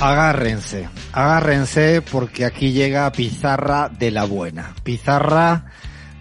Agárrense, 0.00 0.90
agárrense 1.12 2.02
porque 2.02 2.44
aquí 2.44 2.72
llega 2.72 3.10
Pizarra 3.12 3.88
de 3.88 4.10
la 4.10 4.24
buena. 4.24 4.74
Pizarra 4.84 5.72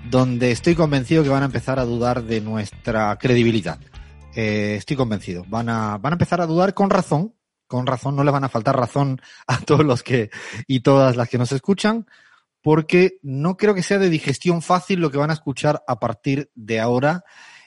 donde 0.09 0.51
estoy 0.51 0.75
convencido 0.75 1.23
que 1.23 1.29
van 1.29 1.43
a 1.43 1.47
empezar 1.47 1.77
a 1.77 1.83
dudar 1.83 2.23
de 2.23 2.39
nuestra 2.39 3.17
credibilidad. 3.17 3.77
Eh, 4.33 4.75
estoy 4.77 4.95
convencido. 4.95 5.43
Van 5.49 5.67
a, 5.67 5.97
van 5.97 6.13
a 6.13 6.15
empezar 6.15 6.39
a 6.39 6.45
dudar 6.45 6.73
con 6.73 6.89
razón, 6.89 7.35
con 7.67 7.85
razón, 7.85 8.15
no 8.15 8.23
les 8.23 8.31
van 8.31 8.45
a 8.45 8.49
faltar 8.49 8.77
razón 8.77 9.19
a 9.47 9.59
todos 9.59 9.85
los 9.85 10.03
que 10.03 10.29
y 10.67 10.79
todas 10.79 11.17
las 11.17 11.27
que 11.27 11.37
nos 11.37 11.51
escuchan, 11.51 12.07
porque 12.61 13.19
no 13.23 13.57
creo 13.57 13.75
que 13.75 13.83
sea 13.83 13.99
de 13.99 14.09
digestión 14.09 14.61
fácil 14.61 15.01
lo 15.01 15.11
que 15.11 15.17
van 15.17 15.31
a 15.31 15.33
escuchar 15.33 15.83
a 15.85 15.99
partir 15.99 16.49
de 16.55 16.79
ahora 16.79 17.25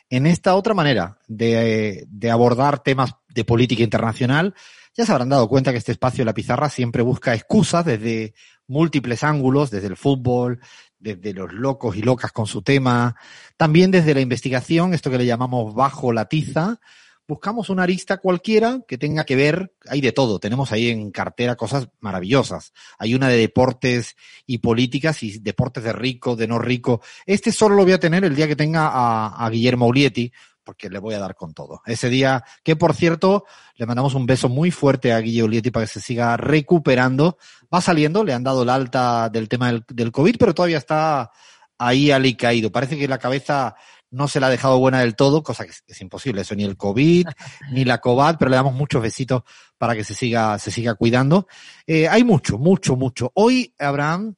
en 0.08 0.26
esta 0.26 0.54
otra 0.54 0.72
manera 0.72 1.18
de, 1.26 2.06
de 2.08 2.30
abordar 2.30 2.82
temas 2.82 3.14
de 3.28 3.44
política 3.44 3.82
internacional 3.82 4.54
ya 4.98 5.06
se 5.06 5.12
habrán 5.12 5.28
dado 5.28 5.48
cuenta 5.48 5.70
que 5.70 5.78
este 5.78 5.92
espacio 5.92 6.24
la 6.24 6.34
pizarra 6.34 6.68
siempre 6.68 7.02
busca 7.02 7.32
excusas 7.32 7.84
desde 7.84 8.34
múltiples 8.66 9.22
ángulos, 9.22 9.70
desde 9.70 9.86
el 9.86 9.96
fútbol, 9.96 10.58
desde 10.98 11.32
los 11.32 11.52
locos 11.52 11.96
y 11.96 12.02
locas 12.02 12.32
con 12.32 12.48
su 12.48 12.62
tema, 12.62 13.14
también 13.56 13.92
desde 13.92 14.12
la 14.12 14.20
investigación, 14.20 14.94
esto 14.94 15.08
que 15.08 15.18
le 15.18 15.24
llamamos 15.24 15.72
bajo 15.72 16.12
la 16.12 16.24
tiza. 16.24 16.80
Buscamos 17.28 17.70
una 17.70 17.84
arista 17.84 18.16
cualquiera 18.16 18.80
que 18.88 18.98
tenga 18.98 19.24
que 19.24 19.36
ver, 19.36 19.72
hay 19.86 20.00
de 20.00 20.10
todo, 20.10 20.40
tenemos 20.40 20.72
ahí 20.72 20.88
en 20.88 21.12
cartera 21.12 21.54
cosas 21.54 21.88
maravillosas. 22.00 22.72
Hay 22.98 23.14
una 23.14 23.28
de 23.28 23.36
deportes 23.36 24.16
y 24.46 24.58
políticas 24.58 25.22
y 25.22 25.38
deportes 25.38 25.84
de 25.84 25.92
rico, 25.92 26.34
de 26.34 26.48
no 26.48 26.58
rico. 26.58 27.02
Este 27.24 27.52
solo 27.52 27.76
lo 27.76 27.84
voy 27.84 27.92
a 27.92 28.00
tener 28.00 28.24
el 28.24 28.34
día 28.34 28.48
que 28.48 28.56
tenga 28.56 28.88
a, 28.88 29.46
a 29.46 29.50
Guillermo 29.50 29.86
Ulietti, 29.86 30.32
porque 30.68 30.90
le 30.90 30.98
voy 30.98 31.14
a 31.14 31.18
dar 31.18 31.34
con 31.34 31.54
todo. 31.54 31.80
Ese 31.86 32.10
día, 32.10 32.44
que 32.62 32.76
por 32.76 32.94
cierto, 32.94 33.46
le 33.76 33.86
mandamos 33.86 34.12
un 34.12 34.26
beso 34.26 34.50
muy 34.50 34.70
fuerte 34.70 35.14
a 35.14 35.18
Guille 35.18 35.42
Ulietti 35.42 35.70
para 35.70 35.86
que 35.86 35.92
se 35.92 36.02
siga 36.02 36.36
recuperando. 36.36 37.38
Va 37.74 37.80
saliendo, 37.80 38.22
le 38.22 38.34
han 38.34 38.44
dado 38.44 38.66
la 38.66 38.74
alta 38.74 39.30
del 39.30 39.48
tema 39.48 39.68
del, 39.68 39.82
del 39.88 40.12
COVID, 40.12 40.36
pero 40.38 40.52
todavía 40.52 40.76
está 40.76 41.30
ahí 41.78 42.34
caído. 42.34 42.70
Parece 42.70 42.98
que 42.98 43.08
la 43.08 43.16
cabeza 43.16 43.76
no 44.10 44.28
se 44.28 44.40
la 44.40 44.48
ha 44.48 44.50
dejado 44.50 44.78
buena 44.78 45.00
del 45.00 45.16
todo, 45.16 45.42
cosa 45.42 45.64
que 45.64 45.70
es, 45.70 45.82
es 45.86 46.02
imposible, 46.02 46.42
eso 46.42 46.54
ni 46.54 46.64
el 46.64 46.76
COVID, 46.76 47.26
ni 47.72 47.86
la 47.86 47.96
COVID, 47.96 48.36
pero 48.38 48.50
le 48.50 48.56
damos 48.56 48.74
muchos 48.74 49.00
besitos 49.00 49.44
para 49.78 49.94
que 49.94 50.04
se 50.04 50.14
siga, 50.14 50.58
se 50.58 50.70
siga 50.70 50.96
cuidando. 50.96 51.48
Eh, 51.86 52.08
hay 52.08 52.24
mucho, 52.24 52.58
mucho, 52.58 52.94
mucho. 52.94 53.32
Hoy, 53.36 53.74
Abraham, 53.78 54.34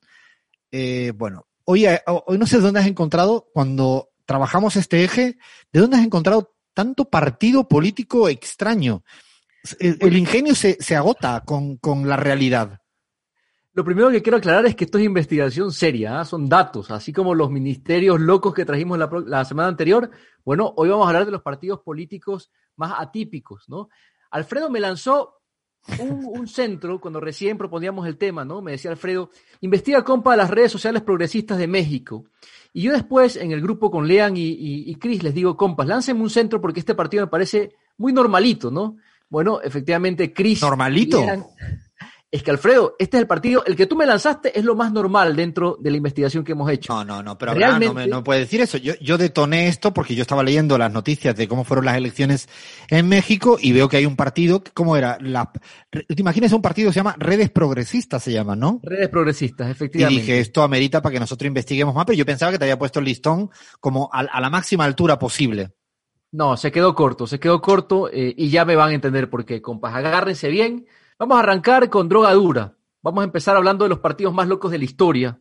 eh, 0.70 1.12
bueno, 1.12 1.48
hoy, 1.64 1.86
hoy 2.06 2.38
no 2.38 2.46
sé 2.46 2.60
dónde 2.60 2.78
has 2.78 2.86
encontrado 2.86 3.48
cuando 3.52 4.09
trabajamos 4.30 4.76
este 4.76 5.02
eje, 5.02 5.38
¿de 5.72 5.80
dónde 5.80 5.96
has 5.96 6.04
encontrado 6.04 6.54
tanto 6.72 7.06
partido 7.06 7.66
político 7.66 8.28
extraño? 8.28 9.02
El, 9.80 9.98
el 9.98 10.16
ingenio 10.16 10.54
se, 10.54 10.74
se 10.80 10.94
agota 10.94 11.42
con, 11.44 11.78
con, 11.78 12.08
la 12.08 12.16
realidad. 12.16 12.78
Lo 13.72 13.84
primero 13.84 14.08
que 14.08 14.22
quiero 14.22 14.38
aclarar 14.38 14.66
es 14.66 14.76
que 14.76 14.84
esto 14.84 14.98
es 14.98 15.04
investigación 15.04 15.72
seria, 15.72 16.22
¿eh? 16.22 16.24
son 16.24 16.48
datos, 16.48 16.92
así 16.92 17.12
como 17.12 17.34
los 17.34 17.50
ministerios 17.50 18.20
locos 18.20 18.54
que 18.54 18.64
trajimos 18.64 19.00
la, 19.00 19.10
la, 19.26 19.44
semana 19.44 19.69
anterior. 19.69 20.08
Bueno, 20.44 20.74
hoy 20.76 20.88
vamos 20.90 21.06
a 21.06 21.08
hablar 21.08 21.26
de 21.26 21.32
los 21.32 21.42
partidos 21.42 21.80
políticos 21.80 22.52
más 22.76 22.92
atípicos, 23.00 23.64
¿no? 23.69 23.88
Alfredo 24.30 24.70
me 24.70 24.78
lanzó 24.78 25.39
un, 25.98 26.24
un, 26.24 26.48
centro 26.48 27.00
cuando 27.00 27.20
recién 27.20 27.58
proponíamos 27.58 28.06
el 28.06 28.16
tema, 28.16 28.44
¿no? 28.44 28.60
Me 28.60 28.72
decía 28.72 28.91
Alfredo, 28.91 29.30
investiga 29.60 30.04
compa 30.04 30.36
las 30.36 30.50
redes 30.50 30.72
sociales 30.72 31.02
progresistas 31.02 31.58
de 31.58 31.66
México. 31.66 32.24
Y 32.72 32.82
yo 32.82 32.92
después, 32.92 33.36
en 33.36 33.52
el 33.52 33.60
grupo 33.60 33.90
con 33.90 34.06
Lean 34.06 34.36
y, 34.36 34.42
y, 34.42 34.90
y 34.90 34.94
Chris, 34.96 35.22
les 35.22 35.34
digo, 35.34 35.56
compas, 35.56 35.86
láncenme 35.86 36.22
un 36.22 36.30
centro 36.30 36.60
porque 36.60 36.80
este 36.80 36.94
partido 36.94 37.24
me 37.24 37.30
parece 37.30 37.74
muy 37.98 38.12
normalito, 38.12 38.70
¿no? 38.70 38.96
Bueno, 39.28 39.60
efectivamente, 39.62 40.32
Chris. 40.32 40.60
¿Normalito? 40.62 41.20
Lean, 41.20 41.46
es 42.32 42.44
que 42.44 42.52
Alfredo, 42.52 42.94
este 43.00 43.16
es 43.16 43.22
el 43.22 43.26
partido, 43.26 43.64
el 43.66 43.74
que 43.74 43.86
tú 43.86 43.96
me 43.96 44.06
lanzaste 44.06 44.56
es 44.56 44.64
lo 44.64 44.76
más 44.76 44.92
normal 44.92 45.34
dentro 45.34 45.76
de 45.80 45.91
la 45.91 45.96
investigación 45.96 46.44
que 46.44 46.52
hemos 46.52 46.70
hecho. 46.70 46.92
No, 46.92 47.04
no, 47.04 47.22
no, 47.24 47.36
pero 47.36 47.54
Realmente, 47.54 47.88
no, 47.88 47.94
me, 47.94 48.06
no 48.06 48.22
puede 48.22 48.41
decir 48.41 48.60
eso. 48.60 48.78
Yo, 48.78 48.94
yo 49.00 49.18
detoné 49.18 49.66
esto 49.66 49.92
porque 49.92 50.14
yo 50.14 50.22
estaba 50.22 50.44
leyendo 50.44 50.78
las 50.78 50.92
noticias 50.92 51.34
de 51.34 51.48
cómo 51.48 51.64
fueron 51.64 51.86
las 51.86 51.96
elecciones 51.96 52.48
en 52.88 53.08
México 53.08 53.58
y 53.60 53.72
veo 53.72 53.88
que 53.88 53.96
hay 53.96 54.06
un 54.06 54.14
partido, 54.14 54.62
¿cómo 54.74 54.96
era? 54.96 55.19
La, 55.20 55.50
¿Te 55.90 56.04
imaginas 56.16 56.52
un 56.52 56.62
partido 56.62 56.90
que 56.90 56.94
se 56.94 57.00
llama 57.00 57.16
Redes 57.19 57.50
Progresistas, 57.50 58.22
se 58.22 58.32
llama, 58.32 58.54
no? 58.54 58.78
Redes 58.84 59.08
Progresistas, 59.08 59.69
efectivamente. 59.69 60.14
Y 60.14 60.20
dije, 60.20 60.38
esto 60.38 60.62
amerita 60.62 61.02
para 61.02 61.14
que 61.14 61.20
nosotros 61.20 61.48
investiguemos 61.48 61.96
más, 61.96 62.04
pero 62.04 62.16
yo 62.16 62.24
pensaba 62.24 62.52
que 62.52 62.58
te 62.58 62.64
había 62.64 62.78
puesto 62.78 63.00
el 63.00 63.06
listón 63.06 63.50
como 63.80 64.08
a, 64.12 64.20
a 64.20 64.40
la 64.40 64.50
máxima 64.50 64.84
altura 64.84 65.19
posible. 65.19 65.72
No, 66.32 66.56
se 66.56 66.70
quedó 66.70 66.94
corto, 66.94 67.26
se 67.26 67.40
quedó 67.40 67.60
corto 67.60 68.08
eh, 68.08 68.32
y 68.36 68.50
ya 68.50 68.64
me 68.64 68.76
van 68.76 68.90
a 68.90 68.94
entender 68.94 69.28
por 69.28 69.44
qué, 69.44 69.60
compas. 69.60 69.96
Agárrense 69.96 70.48
bien. 70.48 70.86
Vamos 71.20 71.36
a 71.36 71.41
arrancar 71.41 71.91
con 71.91 72.08
droga 72.08 72.32
dura. 72.32 72.78
Vamos 73.03 73.20
a 73.20 73.25
empezar 73.25 73.54
hablando 73.54 73.84
de 73.84 73.91
los 73.91 73.98
partidos 73.98 74.32
más 74.32 74.48
locos 74.48 74.72
de 74.72 74.78
la 74.78 74.84
historia. 74.84 75.38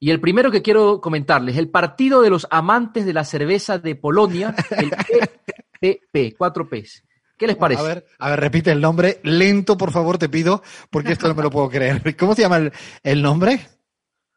Y 0.00 0.10
el 0.10 0.22
primero 0.22 0.50
que 0.50 0.62
quiero 0.62 1.02
comentarles, 1.02 1.58
el 1.58 1.68
Partido 1.68 2.22
de 2.22 2.30
los 2.30 2.46
Amantes 2.50 3.04
de 3.04 3.12
la 3.12 3.24
Cerveza 3.24 3.76
de 3.76 3.94
Polonia, 3.94 4.54
el 4.70 4.90
PPP, 5.80 6.34
4 6.34 6.68
Ps. 6.70 7.04
¿Qué 7.36 7.46
les 7.46 7.56
parece? 7.56 7.82
A 7.82 7.84
ver, 7.84 8.06
a 8.18 8.30
ver, 8.30 8.40
repite 8.40 8.72
el 8.72 8.80
nombre. 8.80 9.20
Lento, 9.22 9.76
por 9.76 9.90
favor, 9.90 10.16
te 10.16 10.30
pido, 10.30 10.62
porque 10.88 11.12
esto 11.12 11.28
no 11.28 11.34
me 11.34 11.42
lo 11.42 11.50
puedo 11.50 11.68
creer. 11.68 12.16
¿Cómo 12.16 12.34
se 12.34 12.40
llama 12.40 12.56
el, 12.56 12.72
el 13.02 13.20
nombre? 13.20 13.60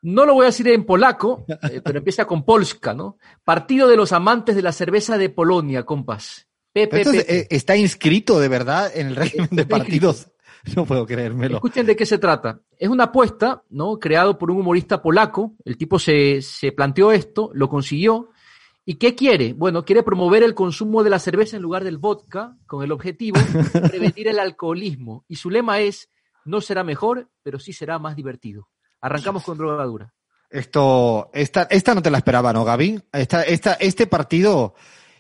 No 0.02 0.26
lo 0.26 0.34
voy 0.34 0.44
a 0.44 0.48
decir 0.48 0.68
en 0.68 0.84
polaco, 0.84 1.46
eh, 1.48 1.80
pero 1.82 2.00
empieza 2.00 2.26
con 2.26 2.44
Polska, 2.44 2.94
¿no? 2.94 3.18
Partido 3.46 3.88
de 3.88 3.96
los 3.96 4.12
Amantes 4.12 4.58
de 4.58 4.62
la 4.62 4.74
Cerveza 4.74 5.18
de 5.18 5.30
Polonia, 5.30 5.86
compas. 5.86 6.50
PPP. 6.74 6.94
Entonces, 6.94 7.26
eh, 7.30 7.48
¿está 7.50 7.78
inscrito 7.78 8.42
de 8.42 8.50
verdad 8.50 8.92
en 8.94 9.08
el 9.08 9.16
régimen 9.16 9.50
de 9.52 9.66
partidos? 9.66 10.31
No 10.76 10.86
puedo 10.86 11.06
creérmelo. 11.06 11.56
Escuchen 11.56 11.86
de 11.86 11.96
qué 11.96 12.06
se 12.06 12.18
trata. 12.18 12.60
Es 12.78 12.90
una 12.90 13.06
apuesta, 13.06 13.64
¿no? 13.70 14.00
Creado 14.00 14.38
por 14.38 14.52
un 14.52 14.60
humorista 14.60 15.02
polaco. 15.02 15.56
El 15.66 15.78
tipo 15.78 16.00
se, 16.00 16.42
se 16.42 16.72
planteó 16.72 17.12
esto, 17.12 17.52
lo 17.54 17.70
consiguió. 17.70 18.30
¿Y 18.86 18.96
qué 18.96 19.16
quiere? 19.16 19.54
Bueno, 19.54 19.86
quiere 19.86 20.04
promover 20.04 20.44
el 20.44 20.56
consumo 20.56 21.04
de 21.04 21.12
la 21.12 21.20
cerveza 21.20 21.56
en 21.56 21.64
lugar 21.64 21.84
del 21.84 21.98
vodka, 21.98 22.58
con 22.66 22.84
el 22.84 22.92
objetivo 22.92 23.40
de 23.40 23.82
prevenir 23.90 24.28
el 24.28 24.40
alcoholismo. 24.40 25.24
Y 25.28 25.36
su 25.36 25.50
lema 25.50 25.80
es, 25.80 26.10
no 26.46 26.62
será 26.62 26.84
mejor, 26.84 27.30
pero 27.44 27.60
sí 27.60 27.74
será 27.74 28.00
más 28.00 28.16
divertido. 28.16 28.70
Arrancamos 29.00 29.44
con 29.44 29.58
drogadura. 29.58 30.14
Esto, 30.50 31.30
esta, 31.34 31.64
esta 31.64 31.96
no 31.96 32.02
te 32.02 32.12
la 32.12 32.18
esperaba, 32.18 32.52
¿no, 32.52 32.66
Gaby? 32.66 33.02
Esta, 33.14 33.44
esta, 33.44 33.74
este 33.76 34.06
partido, 34.08 34.74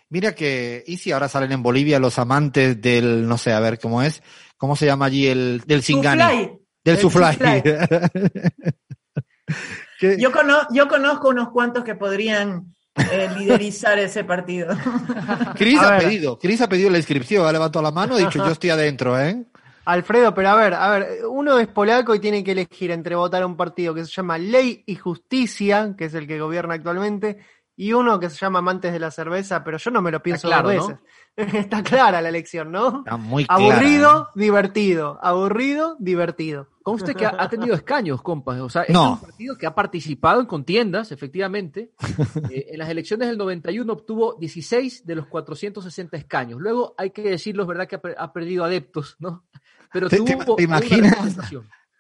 mira 0.09 0.35
que, 0.35 0.83
¿y 0.85 0.97
si 0.97 1.11
ahora 1.11 1.29
salen 1.29 1.53
en 1.53 1.63
Bolivia 1.63 1.99
los 1.99 2.19
amantes 2.19 2.81
del, 2.81 3.27
no 3.27 3.37
sé, 3.37 3.53
a 3.53 3.61
ver 3.61 3.79
cómo 3.79 4.01
es? 4.01 4.21
¿Cómo 4.61 4.75
se 4.75 4.85
llama 4.85 5.05
allí 5.05 5.25
el, 5.25 5.63
del 5.65 5.81
Singani? 5.81 6.51
Del 6.83 6.99
yo, 10.19 10.31
cono, 10.31 10.59
yo 10.71 10.87
conozco 10.87 11.29
unos 11.29 11.49
cuantos 11.49 11.83
que 11.83 11.95
podrían 11.95 12.75
eh, 12.93 13.27
liderizar 13.39 13.97
ese 13.97 14.23
partido. 14.23 14.77
Cris 15.57 15.79
ha 15.79 15.97
pedido, 15.97 16.37
Cris 16.37 16.61
ha 16.61 16.69
pedido 16.69 16.91
la 16.91 16.99
inscripción, 16.99 17.47
ha 17.47 17.51
levantado 17.51 17.81
la 17.81 17.89
mano 17.89 18.19
y 18.19 18.21
ha 18.21 18.27
dicho 18.27 18.37
yo 18.37 18.51
estoy 18.51 18.69
adentro, 18.69 19.19
¿eh? 19.19 19.43
Alfredo, 19.85 20.31
pero 20.35 20.49
a 20.49 20.55
ver, 20.55 20.75
a 20.75 20.91
ver, 20.91 21.07
uno 21.27 21.57
es 21.57 21.67
polaco 21.67 22.13
y 22.13 22.19
tiene 22.19 22.43
que 22.43 22.51
elegir 22.51 22.91
entre 22.91 23.15
votar 23.15 23.41
a 23.41 23.47
un 23.47 23.57
partido 23.57 23.95
que 23.95 24.05
se 24.05 24.11
llama 24.11 24.37
Ley 24.37 24.83
y 24.85 24.93
Justicia, 24.93 25.95
que 25.97 26.05
es 26.05 26.13
el 26.13 26.27
que 26.27 26.39
gobierna 26.39 26.75
actualmente, 26.75 27.39
y 27.81 27.93
uno 27.93 28.19
que 28.19 28.29
se 28.29 28.37
llama 28.37 28.59
Amantes 28.59 28.93
de 28.93 28.99
la 28.99 29.09
Cerveza, 29.09 29.63
pero 29.63 29.79
yo 29.79 29.89
no 29.89 30.03
me 30.03 30.11
lo 30.11 30.21
pienso 30.21 30.47
claro, 30.47 30.71
dos 30.71 30.89
veces. 30.89 31.01
¿no? 31.35 31.59
Está 31.59 31.81
clara 31.81 32.21
la 32.21 32.29
elección, 32.29 32.71
¿no? 32.71 32.99
Está 32.99 33.17
muy 33.17 33.43
clara, 33.43 33.59
Aburrido, 33.59 34.21
¿eh? 34.21 34.39
divertido. 34.39 35.19
Aburrido, 35.19 35.95
divertido. 35.97 36.67
Conste 36.83 37.15
que 37.15 37.25
ha, 37.25 37.49
tenido 37.49 37.73
escaños, 37.73 38.21
compas. 38.21 38.59
O 38.59 38.69
sea, 38.69 38.85
no. 38.89 39.15
es 39.15 39.21
un 39.21 39.27
partido 39.27 39.57
que 39.57 39.65
ha 39.65 39.73
participado 39.73 40.41
en 40.41 40.45
contiendas, 40.45 41.11
efectivamente. 41.11 41.91
Eh, 42.51 42.67
en 42.71 42.79
las 42.79 42.89
elecciones 42.89 43.29
del 43.29 43.37
91 43.37 43.91
obtuvo 43.91 44.35
16 44.39 45.05
de 45.05 45.15
los 45.15 45.25
460 45.25 46.17
escaños. 46.17 46.59
Luego, 46.61 46.93
hay 46.97 47.09
que 47.09 47.23
decirlo, 47.23 47.63
es 47.63 47.67
verdad 47.67 47.87
que 47.87 47.95
ha, 47.95 48.23
ha 48.23 48.31
perdido 48.33 48.63
adeptos, 48.63 49.15
¿no? 49.19 49.45
Pero 49.91 50.07
¿Te, 50.07 50.17
tuvo 50.17 50.55
te, 50.55 50.55
te 50.57 50.63
imaginas, 50.63 51.35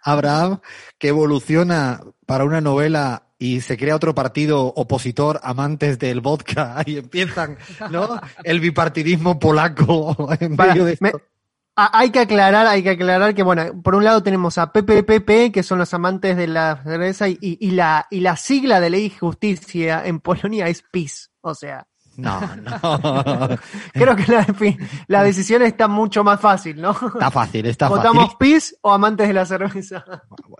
Abraham, 0.03 0.59
que 0.97 1.07
evoluciona 1.07 2.01
para 2.25 2.43
una 2.43 2.61
novela 2.61 3.30
y 3.41 3.61
se 3.61 3.75
crea 3.75 3.95
otro 3.95 4.13
partido 4.13 4.67
opositor, 4.67 5.39
amantes 5.43 5.97
del 5.97 6.21
vodka, 6.21 6.81
y 6.85 6.97
empiezan, 6.97 7.57
¿no? 7.89 8.21
El 8.43 8.59
bipartidismo 8.59 9.39
polaco 9.39 10.15
en 10.39 10.55
Para- 10.55 10.73
medio 10.73 10.85
de 10.85 10.97
me- 11.01 11.09
esto. 11.09 11.21
Hay 11.75 12.11
que 12.11 12.19
aclarar, 12.19 12.67
hay 12.67 12.83
que 12.83 12.91
aclarar 12.91 13.33
que, 13.33 13.41
bueno, 13.43 13.81
por 13.81 13.95
un 13.95 14.03
lado 14.03 14.21
tenemos 14.21 14.57
a 14.57 14.71
PPPP, 14.71 15.51
que 15.53 15.63
son 15.63 15.79
los 15.79 15.93
amantes 15.93 16.35
de 16.37 16.45
la 16.47 16.81
cerveza, 16.83 17.29
y, 17.29 17.37
y 17.41 17.71
la, 17.71 18.05
y 18.11 18.19
la 18.19 18.35
sigla 18.35 18.79
de 18.81 18.89
ley 18.91 19.05
y 19.05 19.09
justicia 19.09 20.05
en 20.05 20.19
Polonia 20.19 20.67
es 20.67 20.83
PIS. 20.91 21.31
O 21.41 21.55
sea, 21.55 21.87
No, 22.21 22.39
no. 22.55 23.49
creo 23.93 24.15
que 24.15 24.25
la, 25.07 25.23
decisión 25.23 25.61
está 25.61 25.87
mucho 25.87 26.23
más 26.23 26.39
fácil, 26.39 26.79
¿no? 26.81 26.91
Está 26.91 27.31
fácil, 27.31 27.65
está 27.65 27.89
¿Votamos 27.89 28.23
fácil. 28.25 28.37
PIS 28.39 28.77
o 28.81 28.91
amantes 28.91 29.27
de 29.27 29.33
la 29.33 29.45
cerveza? 29.45 30.05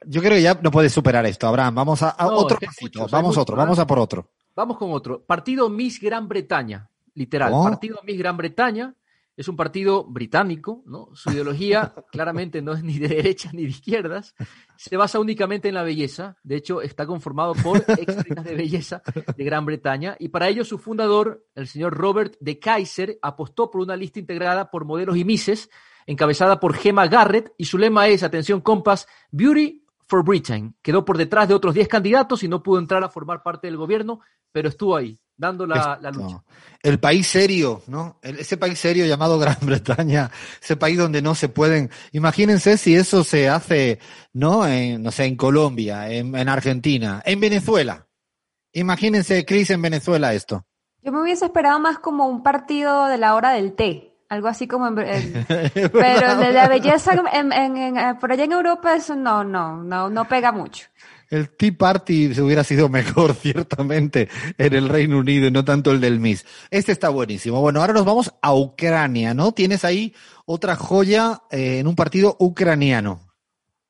Yo 0.06 0.22
creo 0.22 0.34
que 0.34 0.42
ya 0.42 0.56
no 0.62 0.72
puedes 0.72 0.92
superar 0.92 1.26
esto, 1.26 1.48
Abraham. 1.48 1.76
Vamos 1.76 2.02
a, 2.04 2.16
a 2.18 2.26
No, 2.26 2.34
otro 2.34 2.58
pasito. 2.60 3.08
Vamos 3.10 3.38
otro, 3.38 3.56
vamos 3.56 3.80
a 3.80 3.88
por 3.88 4.00
otro. 4.00 4.30
Vamos 4.56 4.78
con 4.78 4.92
otro. 4.92 5.22
Partido 5.24 5.70
Miss 5.70 6.00
Gran 6.00 6.28
Bretaña, 6.28 6.90
literal. 7.14 7.52
Partido 7.64 8.00
Miss 8.06 8.18
Gran 8.18 8.38
Bretaña 8.38 8.94
es 9.38 9.48
un 9.48 9.56
partido 9.56 10.04
británico, 10.04 10.84
¿no? 10.86 11.10
Su 11.14 11.32
ideología 11.32 11.94
claramente 12.12 12.62
no 12.62 12.74
es 12.74 12.84
ni 12.84 13.00
de 13.00 13.08
derechas 13.08 13.54
ni 13.54 13.64
de 13.64 13.70
izquierdas. 13.70 14.36
Se 14.76 14.98
basa 14.98 15.20
únicamente 15.20 15.70
en 15.70 15.76
la 15.76 15.84
belleza. 15.84 16.38
De 16.44 16.56
hecho, 16.56 16.82
está 16.82 17.06
conformado 17.06 17.54
por 17.54 17.78
ex 17.78 18.24
de 18.44 18.56
belleza 18.56 19.02
de 19.36 19.44
Gran 19.44 19.66
Bretaña. 19.66 20.16
Y 20.20 20.30
para 20.30 20.50
ello, 20.50 20.66
su 20.66 20.78
fundador, 20.78 21.46
el 21.56 21.68
señor 21.68 21.96
Robert 21.96 22.36
de 22.40 22.60
Kaiser, 22.60 23.18
apostó 23.22 23.72
por 23.72 23.82
una 23.82 23.96
lista 23.96 24.20
integrada 24.20 24.70
por 24.70 24.86
modelos 24.86 25.18
y 25.18 25.26
mises, 25.26 25.70
encabezada 26.06 26.60
por 26.60 26.74
Gemma 26.74 27.08
Garrett. 27.08 27.54
Y 27.58 27.66
su 27.66 27.78
lema 27.78 28.08
es, 28.08 28.24
atención, 28.24 28.62
compas, 28.62 29.08
Beauty 29.32 29.86
for 30.08 30.26
Britain. 30.26 30.76
Quedó 30.82 31.06
por 31.06 31.18
detrás 31.18 31.48
de 31.48 31.54
otros 31.54 31.74
10 31.74 31.88
candidatos 31.88 32.44
y 32.44 32.50
no 32.50 32.62
pudo 32.62 32.80
entrar 32.80 33.02
a 33.04 33.10
formar 33.10 33.44
parte 33.44 33.68
del 33.68 33.78
gobierno, 33.78 34.20
pero 34.52 34.68
estuvo 34.68 34.98
ahí, 34.98 35.18
dando 35.42 35.66
la, 35.66 35.98
la 36.02 36.12
lucha. 36.12 36.44
El 36.84 37.00
país 37.00 37.28
serio, 37.28 37.82
¿no? 37.88 38.20
El- 38.22 38.40
ese 38.40 38.58
país 38.58 38.80
serio 38.80 39.06
llamado 39.06 39.38
Gran 39.44 39.58
Bretaña, 39.62 40.30
ese 40.62 40.78
país 40.78 40.98
donde 40.98 41.22
no 41.22 41.36
se 41.36 41.50
pueden. 41.50 41.90
Imagínense 42.12 42.78
si 42.78 42.96
eso 42.96 43.24
se 43.24 43.50
hace, 43.50 44.00
¿no? 44.34 44.66
En, 44.68 45.02
no 45.04 45.12
sé, 45.12 45.26
en 45.26 45.36
Colombia, 45.36 46.10
en, 46.12 46.36
en 46.36 46.48
Argentina, 46.48 47.22
en 47.26 47.40
Venezuela. 47.40 48.08
Imagínense, 48.74 49.46
Cris, 49.46 49.70
en 49.72 49.82
Venezuela 49.82 50.34
esto. 50.34 50.64
Yo 51.04 51.12
me 51.12 51.22
hubiese 51.22 51.46
esperado 51.46 51.80
más 51.80 52.00
como 52.00 52.28
un 52.28 52.44
partido 52.44 53.08
de 53.08 53.18
la 53.18 53.34
hora 53.36 53.52
del 53.52 53.74
té, 53.74 54.14
algo 54.30 54.48
así 54.48 54.68
como 54.68 54.88
en, 54.88 55.00
en- 55.00 55.46
pero 55.92 56.38
de 56.38 56.52
la 56.54 56.68
belleza 56.68 57.14
en, 57.34 57.52
en- 57.54 57.78
en- 57.78 57.98
eh, 57.98 58.16
por 58.22 58.32
allá 58.32 58.44
en 58.46 58.52
Europa 58.54 58.96
eso 58.96 59.16
no, 59.16 59.44
no, 59.44 59.84
no, 59.84 60.10
no 60.10 60.26
pega 60.26 60.52
mucho. 60.52 60.88
El 61.32 61.50
Tea 61.56 61.72
Party 61.78 62.36
se 62.36 62.42
hubiera 62.42 62.64
sido 62.66 62.90
mejor, 62.90 63.34
ciertamente, 63.42 64.28
en 64.58 64.74
el 64.74 64.90
Reino 64.90 65.18
Unido 65.18 65.48
y 65.48 65.52
no 65.52 65.64
tanto 65.64 65.92
el 65.92 66.02
del 66.02 66.20
Miss. 66.20 66.46
Este 66.70 66.92
está 66.92 67.08
buenísimo. 67.08 67.62
Bueno, 67.62 67.80
ahora 67.80 67.94
nos 67.94 68.04
vamos 68.04 68.34
a 68.42 68.54
Ucrania, 68.54 69.34
¿no? 69.34 69.54
Tienes 69.54 69.86
ahí 69.86 70.14
otra 70.46 70.76
joya 70.76 71.42
eh, 71.50 71.80
en 71.80 71.88
un 71.88 71.96
partido 71.96 72.36
ucraniano. 72.38 73.32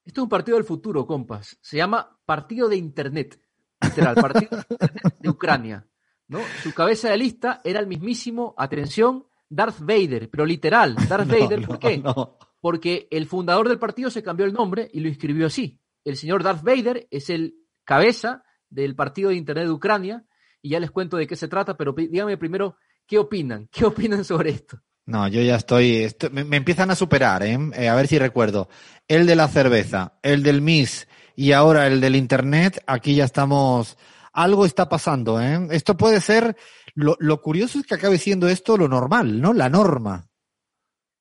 Esto 0.06 0.22
es 0.22 0.24
un 0.24 0.30
partido 0.30 0.58
del 0.58 0.66
futuro, 0.66 1.08
compas. 1.08 1.58
Se 1.62 1.78
llama 1.78 2.20
Partido 2.26 2.70
de 2.70 2.76
Internet. 2.76 3.42
Literal, 3.82 4.16
Partido 4.16 4.58
de 4.58 4.66
Internet 4.70 5.16
de 5.20 5.30
Ucrania. 5.30 5.88
¿no? 6.28 6.42
Su 6.62 6.74
cabeza 6.76 7.10
de 7.10 7.18
lista 7.18 7.60
era 7.64 7.80
el 7.80 7.88
mismísimo, 7.88 8.54
atención, 8.56 9.26
Darth 9.50 9.80
Vader, 9.80 10.30
pero 10.30 10.46
literal, 10.46 10.96
Darth 11.10 11.28
Vader, 11.28 11.66
¿por 11.66 11.74
no, 11.74 11.80
qué? 11.80 11.98
no. 11.98 12.38
Porque 12.60 13.08
el 13.10 13.26
fundador 13.26 13.68
del 13.68 13.80
partido 13.80 14.12
se 14.12 14.22
cambió 14.22 14.46
el 14.46 14.54
nombre 14.54 14.92
y 14.94 15.00
lo 15.00 15.08
inscribió 15.08 15.48
así. 15.48 15.81
El 16.04 16.18
señor 16.18 16.44
Darth 16.44 16.64
Vader 16.64 17.08
es 17.12 17.30
el 17.30 17.56
cabeza 17.84 18.44
del 18.70 18.96
Partido 18.96 19.30
de 19.30 19.36
Internet 19.36 19.66
de 19.66 19.72
Ucrania 19.72 20.26
y 20.62 20.70
ya 20.70 20.80
les 20.80 20.92
cuento 20.92 21.18
de 21.18 21.28
qué 21.28 21.36
se 21.36 21.48
trata, 21.48 21.76
pero 21.78 21.94
díganme 21.94 22.38
primero 22.38 22.78
qué 23.08 23.18
opinan, 23.20 23.68
qué 23.72 23.86
opinan 23.86 24.24
sobre 24.24 24.52
esto. 24.52 24.80
No, 25.06 25.28
yo 25.28 25.42
ya 25.42 25.56
estoy, 25.56 25.98
esto- 25.98 26.30
me, 26.32 26.44
me 26.44 26.58
empiezan 26.58 26.92
a 26.92 26.96
superar, 26.96 27.44
¿eh? 27.44 27.58
Eh, 27.74 27.90
A 27.90 27.96
ver 27.96 28.08
si 28.08 28.18
recuerdo. 28.20 28.70
El 29.08 29.26
de 29.26 29.36
la 29.36 29.48
cerveza, 29.48 30.20
el 30.22 30.44
del 30.44 30.62
Miss 30.62 31.08
y 31.36 31.52
ahora 31.54 31.88
el 31.88 32.00
del 32.00 32.16
Internet, 32.16 32.84
aquí 32.88 33.16
ya 33.16 33.26
estamos, 33.26 33.98
algo 34.32 34.66
está 34.66 34.88
pasando, 34.88 35.42
¿eh? 35.42 35.68
Esto 35.72 35.98
puede 35.98 36.22
ser, 36.22 36.56
lo, 36.94 37.18
lo 37.20 37.42
curioso 37.42 37.80
es 37.80 37.86
que 37.86 37.96
acabe 37.96 38.18
siendo 38.20 38.48
esto 38.48 38.78
lo 38.78 38.88
normal, 38.88 39.42
¿no? 39.42 39.54
La 39.54 39.70
norma. 39.70 40.30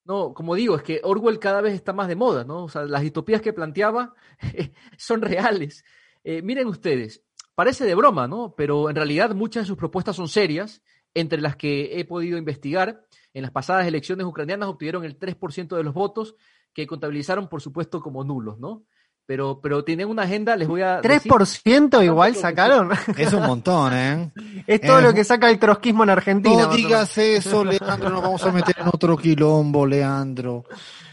No, 0.05 0.35
como 0.35 0.55
digo, 0.55 0.77
es 0.77 0.83
que 0.83 1.01
Orwell 1.05 1.39
cada 1.39 1.61
vez 1.61 1.75
está 1.75 1.93
más 1.93 2.09
de 2.09 2.17
moda, 2.17 2.45
¿no? 2.45 2.65
O 2.65 2.69
sea, 2.69 2.85
las 2.85 3.03
distopías 3.03 3.43
que 3.43 3.53
planteaba 3.53 4.15
son 4.97 5.23
reales. 5.23 5.85
Eh, 6.25 6.43
miren 6.43 6.67
ustedes, 6.67 7.23
parece 7.55 7.85
de 7.85 7.95
broma, 7.95 8.27
¿no? 8.27 8.55
Pero 8.57 8.91
en 8.91 8.97
realidad 8.97 9.35
muchas 9.35 9.65
de 9.65 9.69
sus 9.69 9.77
propuestas 9.77 10.17
son 10.17 10.29
serias, 10.29 10.83
entre 11.15 11.41
las 11.41 11.57
que 11.57 11.99
he 11.99 12.05
podido 12.05 12.39
investigar. 12.39 13.05
En 13.33 13.43
las 13.43 13.51
pasadas 13.51 13.87
elecciones 13.87 14.27
ucranianas 14.27 14.69
obtuvieron 14.69 15.05
el 15.05 15.19
3% 15.19 15.77
de 15.77 15.85
los 15.85 15.95
votos, 15.95 16.35
que 16.73 16.87
contabilizaron, 16.87 17.49
por 17.49 17.61
supuesto, 17.61 18.01
como 18.01 18.25
nulos, 18.25 18.59
¿no? 18.59 18.85
Pero, 19.31 19.61
pero 19.63 19.85
tienen 19.85 20.09
una 20.09 20.23
agenda, 20.25 20.57
les 20.57 20.67
voy 20.67 20.83
a 20.83 21.01
decir- 21.01 21.31
¿3% 21.31 22.05
igual 22.05 22.33
Tanto 22.33 22.41
sacaron? 22.49 22.91
Es 23.17 23.33
un 23.33 23.43
montón, 23.47 23.93
¿eh? 23.95 24.33
Es 24.67 24.81
todo 24.81 24.99
Eh, 24.99 25.03
lo 25.03 25.15
que 25.15 25.23
saca 25.23 25.49
el 25.49 25.57
trotskismo 25.61 26.03
en 26.03 26.11
Argentina. 26.11 26.65
No 26.67 26.75
digas 26.75 27.17
eso, 27.17 27.65
Leandro, 27.65 28.11
nos 28.11 28.23
vamos 28.23 28.43
a 28.45 28.51
meter 28.51 28.75
en 28.81 28.89
otro 28.89 29.17
quilombo, 29.17 29.87
Leandro. 29.87 30.65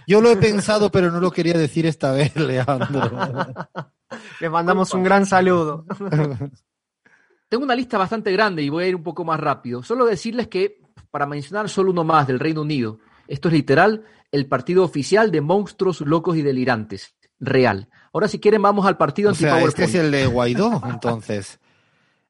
Yo 0.07 0.19
lo 0.19 0.31
he 0.31 0.37
pensado, 0.37 0.89
pero 0.89 1.11
no 1.11 1.19
lo 1.19 1.29
quería 1.29 1.53
decir 1.59 1.85
esta 1.85 2.11
vez, 2.11 2.35
Leandro. 2.35 3.29
Les 4.39 4.49
mandamos 4.49 4.91
un 4.95 5.03
gran 5.03 5.27
saludo. 5.27 5.85
Tengo 7.49 7.65
una 7.65 7.75
lista 7.75 7.99
bastante 7.99 8.31
grande 8.31 8.63
y 8.63 8.69
voy 8.69 8.85
a 8.85 8.87
ir 8.87 8.95
un 8.95 9.03
poco 9.03 9.25
más 9.25 9.39
rápido. 9.39 9.83
Solo 9.83 10.07
decirles 10.07 10.47
que, 10.47 10.81
para 11.11 11.27
mencionar 11.27 11.69
solo 11.69 11.91
uno 11.91 12.03
más 12.03 12.25
del 12.25 12.39
Reino 12.39 12.61
Unido, 12.63 12.97
esto 13.27 13.49
es 13.49 13.53
literal 13.53 14.05
el 14.31 14.47
partido 14.47 14.83
oficial 14.83 15.29
de 15.29 15.41
monstruos 15.41 16.01
locos 16.01 16.35
y 16.35 16.41
delirantes. 16.41 17.13
Real. 17.39 17.87
Ahora, 18.17 18.27
si 18.27 18.39
quieren, 18.39 18.63
vamos 18.63 18.83
al 18.87 18.97
partido 18.97 19.29
O 19.29 19.35
sea, 19.35 19.53
anti-PowerPoint. 19.53 19.79
este 19.89 19.99
es 19.99 20.03
el 20.05 20.09
de 20.09 20.25
Guaidó, 20.25 20.81
entonces. 20.89 21.59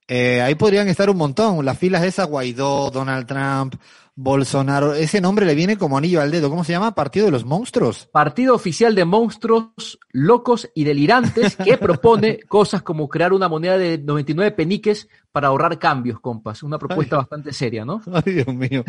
Eh, 0.06 0.42
ahí 0.42 0.56
podrían 0.56 0.90
estar 0.90 1.10
un 1.10 1.16
montón. 1.16 1.64
Las 1.64 1.78
filas 1.78 2.04
esas, 2.04 2.28
Guaidó, 2.28 2.92
Donald 2.92 3.26
Trump, 3.26 3.76
Bolsonaro. 4.14 4.94
Ese 4.94 5.22
nombre 5.22 5.46
le 5.46 5.56
viene 5.56 5.78
como 5.78 5.98
anillo 5.98 6.20
al 6.20 6.30
dedo. 6.30 6.50
¿Cómo 6.50 6.66
se 6.66 6.74
llama? 6.74 6.94
Partido 6.94 7.28
de 7.28 7.32
los 7.32 7.46
monstruos. 7.46 8.10
Partido 8.12 8.54
oficial 8.54 8.96
de 8.96 9.06
monstruos 9.06 9.98
locos 10.12 10.70
y 10.76 10.84
delirantes 10.84 11.56
que 11.56 11.78
propone 11.78 12.40
cosas 12.50 12.82
como 12.82 13.08
crear 13.08 13.32
una 13.32 13.48
moneda 13.48 13.78
de 13.78 13.98
99 13.98 14.52
peniques 14.52 15.08
para 15.32 15.48
ahorrar 15.48 15.80
cambios, 15.80 16.20
compas. 16.20 16.64
Una 16.64 16.78
propuesta 16.78 17.16
Ay. 17.16 17.20
bastante 17.22 17.54
seria, 17.54 17.86
¿no? 17.86 18.02
Ay, 18.14 18.34
Dios 18.34 18.48
mío. 18.48 18.84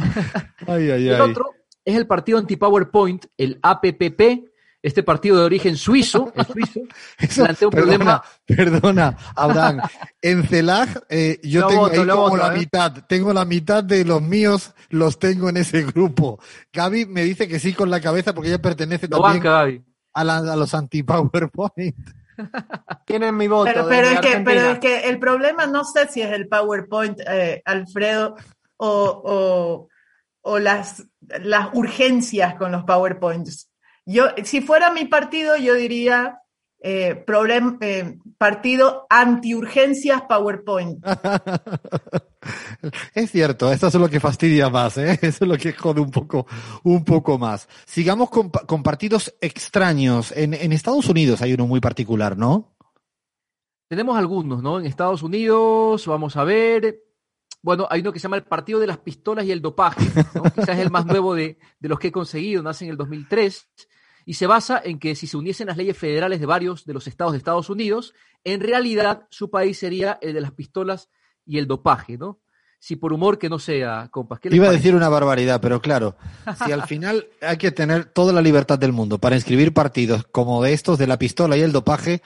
Ay, 0.66 0.90
ay, 0.90 1.08
El 1.11 1.14
ay. 1.14 1.30
otro 1.30 1.50
es 1.84 1.94
el 1.94 2.08
partido 2.08 2.38
anti-PowerPoint, 2.38 3.26
el 3.37 3.61
APPP, 3.62 4.49
este 4.82 5.02
partido 5.02 5.38
de 5.38 5.44
origen 5.44 5.76
suizo, 5.76 6.32
el 6.37 6.47
suizo, 6.47 6.80
Eso, 7.18 7.42
plantea 7.44 7.68
un 7.68 7.75
perdona, 7.75 8.23
problema. 8.47 8.70
perdona, 8.80 9.16
Abraham. 9.35 9.80
En 10.23 10.44
CELAG, 10.47 11.02
eh, 11.08 11.40
yo 11.42 11.62
Lo 11.62 11.66
tengo 11.68 11.80
voto, 11.82 12.00
ahí 12.00 12.06
lo 12.06 12.14
como 12.16 12.28
voto, 12.30 12.37
la 12.49 12.54
¿eh? 12.54 12.58
mitad. 12.58 12.92
Tengo 13.08 13.32
la 13.32 13.44
mitad 13.44 13.82
de 13.85 14.04
los 14.04 14.23
míos, 14.23 14.73
los 14.90 15.18
tengo 15.18 15.49
en 15.49 15.56
ese 15.56 15.82
grupo. 15.85 16.38
Gaby 16.73 17.06
me 17.06 17.25
dice 17.25 17.49
que 17.49 17.58
sí 17.58 17.73
con 17.75 17.90
la 17.90 18.00
cabeza 18.00 18.32
porque 18.35 18.49
ella 18.50 18.62
pertenece 18.62 19.08
Lo 19.08 19.20
también 19.20 19.42
banca, 19.42 19.58
Gaby. 19.61 19.82
a, 20.14 20.25
la- 20.25 20.52
a 20.52 20.56
los 20.56 20.73
anti-PowerPoint. 20.75 21.97
Tienen 23.04 23.37
mi 23.37 23.49
voto. 23.49 23.70
Pero, 23.88 24.08
es 24.11 24.20
que, 24.20 24.40
pero 24.44 24.61
es 24.70 24.78
que 24.78 25.08
el 25.08 25.18
problema 25.18 25.66
no 25.66 25.85
sé 25.85 26.06
si 26.08 26.23
es 26.23 26.30
el 26.32 26.47
PowerPoint, 26.49 27.18
eh, 27.26 27.62
Alfredo, 27.64 28.37
o, 28.76 29.23
o, 29.25 29.88
o 30.42 30.58
las, 30.61 31.04
las 31.42 31.68
urgencias 31.73 32.54
con 32.54 32.70
los 32.70 32.85
PowerPoints. 32.85 33.68
Yo, 34.10 34.24
si 34.42 34.62
fuera 34.62 34.90
mi 34.90 35.04
partido, 35.04 35.56
yo 35.58 35.74
diría 35.74 36.40
eh, 36.80 37.24
problem- 37.26 37.76
eh, 37.82 38.18
partido 38.38 39.06
anti-urgencias 39.10 40.22
PowerPoint. 40.22 41.04
Es 43.14 43.30
cierto, 43.30 43.70
esto 43.70 43.88
es 43.88 43.94
lo 43.96 44.08
que 44.08 44.20
fastidia 44.20 44.70
más, 44.70 44.96
¿eh? 44.96 45.18
Eso 45.22 45.44
es 45.44 45.48
lo 45.48 45.56
que 45.58 45.72
jode 45.72 46.00
un 46.00 46.10
poco, 46.10 46.46
un 46.84 47.04
poco 47.04 47.38
más. 47.38 47.68
Sigamos 47.84 48.30
con, 48.30 48.48
con 48.50 48.82
partidos 48.82 49.34
extraños. 49.40 50.32
En, 50.34 50.54
en 50.54 50.72
Estados 50.72 51.08
Unidos 51.08 51.42
hay 51.42 51.52
uno 51.52 51.66
muy 51.66 51.80
particular, 51.80 52.38
¿no? 52.38 52.74
Tenemos 53.88 54.16
algunos, 54.16 54.62
¿no? 54.62 54.78
En 54.78 54.86
Estados 54.86 55.22
Unidos, 55.22 56.06
vamos 56.06 56.36
a 56.36 56.44
ver. 56.44 57.02
Bueno, 57.60 57.86
hay 57.90 58.00
uno 58.00 58.12
que 58.12 58.20
se 58.20 58.22
llama 58.24 58.36
el 58.36 58.44
Partido 58.44 58.78
de 58.78 58.86
las 58.86 58.98
Pistolas 58.98 59.44
y 59.44 59.50
el 59.50 59.60
Dopaje, 59.60 60.06
¿no? 60.34 60.42
quizás 60.54 60.70
es 60.70 60.78
el 60.78 60.90
más 60.90 61.04
nuevo 61.04 61.34
de, 61.34 61.58
de 61.80 61.88
los 61.88 61.98
que 61.98 62.08
he 62.08 62.12
conseguido, 62.12 62.62
nace 62.62 62.84
en 62.84 62.92
el 62.92 62.96
2003, 62.96 63.68
y 64.28 64.35
se 64.35 64.47
basa 64.47 64.78
en 64.85 64.99
que 64.99 65.14
si 65.14 65.26
se 65.26 65.38
uniesen 65.38 65.68
las 65.68 65.78
leyes 65.78 65.97
federales 65.97 66.38
de 66.38 66.44
varios 66.44 66.85
de 66.85 66.92
los 66.92 67.06
estados 67.06 67.32
de 67.32 67.38
Estados 67.38 67.70
Unidos, 67.70 68.12
en 68.44 68.61
realidad 68.61 69.26
su 69.30 69.49
país 69.49 69.78
sería 69.78 70.18
el 70.20 70.35
de 70.35 70.42
las 70.42 70.52
pistolas 70.52 71.08
y 71.47 71.56
el 71.56 71.66
dopaje, 71.66 72.18
¿no? 72.18 72.38
si 72.78 72.97
por 72.97 73.14
humor 73.14 73.38
que 73.38 73.49
no 73.49 73.58
sea, 73.58 74.08
compas. 74.11 74.38
¿Qué 74.38 74.50
les 74.50 74.56
Iba 74.56 74.68
a 74.68 74.73
decir 74.73 74.94
una 74.94 75.08
barbaridad, 75.08 75.62
pero 75.62 75.80
claro, 75.80 76.14
si 76.62 76.73
al 76.73 76.82
final 76.82 77.26
hay 77.40 77.56
que 77.56 77.70
tener 77.70 78.04
toda 78.04 78.35
la 78.35 78.42
libertad 78.42 78.78
del 78.78 78.92
mundo 78.92 79.16
para 79.16 79.35
inscribir 79.35 79.73
partidos 79.73 80.26
como 80.30 80.62
de 80.62 80.75
estos 80.75 80.99
de 80.99 81.06
la 81.06 81.18
pistola 81.18 81.56
y 81.56 81.62
el 81.62 81.73
dopaje, 81.73 82.20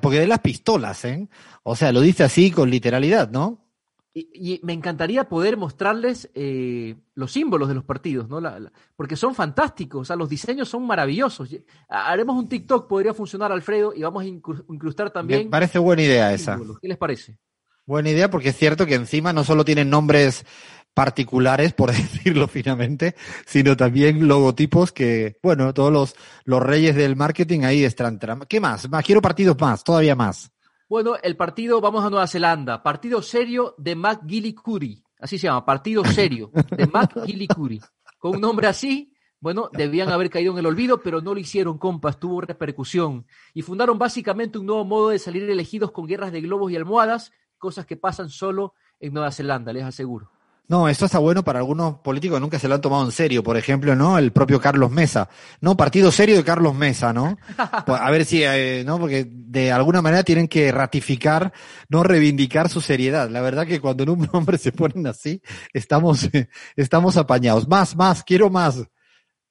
porque 0.00 0.18
de 0.18 0.26
las 0.26 0.40
pistolas, 0.40 1.04
¿eh? 1.04 1.28
O 1.62 1.76
sea, 1.76 1.92
lo 1.92 2.00
dice 2.00 2.24
así 2.24 2.50
con 2.50 2.70
literalidad, 2.70 3.30
¿no? 3.30 3.69
Y, 4.12 4.28
y 4.54 4.60
me 4.64 4.72
encantaría 4.72 5.28
poder 5.28 5.56
mostrarles 5.56 6.28
eh, 6.34 6.96
los 7.14 7.30
símbolos 7.30 7.68
de 7.68 7.74
los 7.74 7.84
partidos, 7.84 8.28
¿no? 8.28 8.40
La- 8.40 8.58
la- 8.58 8.72
porque 8.96 9.14
son 9.14 9.36
fantásticos, 9.36 10.00
o 10.00 10.04
sea, 10.04 10.16
los 10.16 10.28
diseños 10.28 10.68
son 10.68 10.84
maravillosos. 10.84 11.48
Haremos 11.88 12.36
un 12.36 12.48
TikTok, 12.48 12.88
podría 12.88 13.14
funcionar, 13.14 13.52
Alfredo, 13.52 13.92
y 13.94 14.02
vamos 14.02 14.24
a 14.24 14.26
incru- 14.26 14.64
incrustar 14.68 15.06
Me 15.06 15.10
también 15.12 15.48
parece 15.50 15.78
buena 15.78 16.02
idea 16.02 16.32
esa. 16.32 16.54
símbolos. 16.54 16.78
¿Qué 16.80 16.88
les 16.88 16.98
parece? 16.98 17.38
Buena 17.86 18.10
idea 18.10 18.28
porque 18.30 18.48
es 18.48 18.56
cierto 18.56 18.84
que 18.84 18.94
encima 18.96 19.32
no 19.32 19.44
solo 19.44 19.64
tienen 19.64 19.88
nombres 19.90 20.44
particulares, 20.92 21.72
por 21.72 21.92
decirlo 21.92 22.48
finamente, 22.48 23.14
sino 23.46 23.76
también 23.76 24.26
logotipos 24.26 24.90
que, 24.92 25.38
bueno, 25.42 25.72
todos 25.72 25.92
los, 25.92 26.14
los 26.44 26.60
reyes 26.62 26.96
del 26.96 27.14
marketing 27.16 27.60
ahí 27.60 27.84
están. 27.84 28.18
¿Qué? 28.48 28.58
Más, 28.60 28.88
quiero 29.04 29.22
partidos 29.22 29.56
más, 29.60 29.84
todavía 29.84 30.16
más. 30.16 30.50
Bueno, 30.90 31.14
el 31.22 31.36
partido, 31.36 31.80
vamos 31.80 32.04
a 32.04 32.10
Nueva 32.10 32.26
Zelanda, 32.26 32.82
partido 32.82 33.22
serio 33.22 33.76
de 33.78 33.94
McGillicuddy, 33.94 35.04
así 35.20 35.38
se 35.38 35.46
llama, 35.46 35.64
partido 35.64 36.04
serio 36.04 36.50
de 36.52 36.84
McGillicuddy. 36.92 37.80
Con 38.18 38.34
un 38.34 38.40
nombre 38.40 38.66
así, 38.66 39.14
bueno, 39.38 39.70
debían 39.72 40.08
haber 40.08 40.30
caído 40.30 40.52
en 40.52 40.58
el 40.58 40.66
olvido, 40.66 41.00
pero 41.00 41.20
no 41.20 41.32
lo 41.32 41.38
hicieron, 41.38 41.78
compas, 41.78 42.18
tuvo 42.18 42.40
repercusión. 42.40 43.24
Y 43.54 43.62
fundaron 43.62 44.00
básicamente 44.00 44.58
un 44.58 44.66
nuevo 44.66 44.84
modo 44.84 45.10
de 45.10 45.20
salir 45.20 45.48
elegidos 45.48 45.92
con 45.92 46.08
guerras 46.08 46.32
de 46.32 46.40
globos 46.40 46.72
y 46.72 46.76
almohadas, 46.76 47.30
cosas 47.56 47.86
que 47.86 47.96
pasan 47.96 48.28
solo 48.28 48.74
en 48.98 49.14
Nueva 49.14 49.30
Zelanda, 49.30 49.72
les 49.72 49.84
aseguro. 49.84 50.32
No, 50.70 50.88
esto 50.88 51.06
está 51.06 51.18
bueno 51.18 51.42
para 51.42 51.58
algunos 51.58 51.96
políticos 51.96 52.36
que 52.36 52.40
nunca 52.40 52.60
se 52.60 52.68
lo 52.68 52.76
han 52.76 52.80
tomado 52.80 53.04
en 53.04 53.10
serio. 53.10 53.42
Por 53.42 53.56
ejemplo, 53.56 53.96
¿no? 53.96 54.16
El 54.16 54.30
propio 54.30 54.60
Carlos 54.60 54.88
Mesa. 54.92 55.28
No, 55.60 55.76
partido 55.76 56.12
serio 56.12 56.36
de 56.36 56.44
Carlos 56.44 56.76
Mesa, 56.76 57.12
¿no? 57.12 57.36
Pues, 57.86 58.00
a 58.00 58.08
ver 58.12 58.24
si, 58.24 58.44
eh, 58.44 58.84
¿no? 58.86 59.00
Porque 59.00 59.26
de 59.28 59.72
alguna 59.72 60.00
manera 60.00 60.22
tienen 60.22 60.46
que 60.46 60.70
ratificar, 60.70 61.52
no 61.88 62.04
reivindicar 62.04 62.68
su 62.68 62.80
seriedad. 62.80 63.28
La 63.30 63.40
verdad 63.40 63.66
que 63.66 63.80
cuando 63.80 64.04
en 64.04 64.10
un 64.10 64.28
nombre 64.32 64.58
se 64.58 64.70
ponen 64.70 65.08
así, 65.08 65.42
estamos, 65.72 66.28
estamos 66.76 67.16
apañados. 67.16 67.66
Más, 67.66 67.96
más, 67.96 68.22
quiero 68.22 68.48
más. 68.48 68.80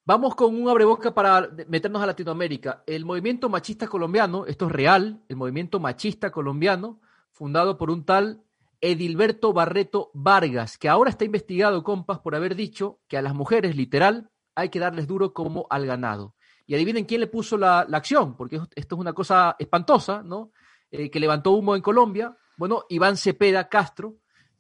Vamos 0.06 0.36
con 0.36 0.56
un 0.56 0.70
abreboca 0.70 1.14
para 1.14 1.50
meternos 1.68 2.02
a 2.02 2.06
Latinoamérica. 2.06 2.84
El 2.88 3.04
movimiento 3.04 3.50
machista 3.50 3.88
colombiano, 3.88 4.46
esto 4.46 4.68
es 4.68 4.72
real, 4.72 5.22
el 5.28 5.36
movimiento 5.36 5.82
machista 5.82 6.32
colombiano, 6.32 7.02
fundado 7.34 7.78
por 7.78 7.92
un 7.92 8.06
tal 8.06 8.42
Edilberto 8.82 9.54
Barreto 9.54 10.12
Vargas, 10.14 10.78
que 10.78 10.90
ahora 10.90 11.10
está 11.10 11.26
investigado, 11.26 11.84
compas, 11.84 12.20
por 12.20 12.36
haber 12.36 12.56
dicho 12.56 13.00
que 13.08 13.18
a 13.18 13.22
las 13.22 13.34
mujeres, 13.34 13.76
literal, 13.76 14.30
hay 14.56 14.70
que 14.70 14.80
darles 14.80 15.08
duro 15.08 15.34
como 15.34 15.68
al 15.70 15.86
ganado. 15.86 16.36
Y 16.66 16.76
adivinen 16.76 17.06
quién 17.06 17.22
le 17.22 17.28
puso 17.28 17.58
la, 17.58 17.80
acción, 17.80 18.36
porque 18.36 18.62
esto 18.76 18.96
es 18.96 19.00
una 19.00 19.14
cosa 19.14 19.56
espantosa, 19.58 20.22
¿no? 20.24 20.52
Eh, 20.92 21.10
que 21.10 21.20
levantó 21.20 21.52
humo 21.52 21.76
en 21.76 21.82
Colombia. 21.82 22.38
Bueno, 22.58 22.86
Iván 22.90 23.18
Cepeda 23.18 23.70
Castro 23.70 24.18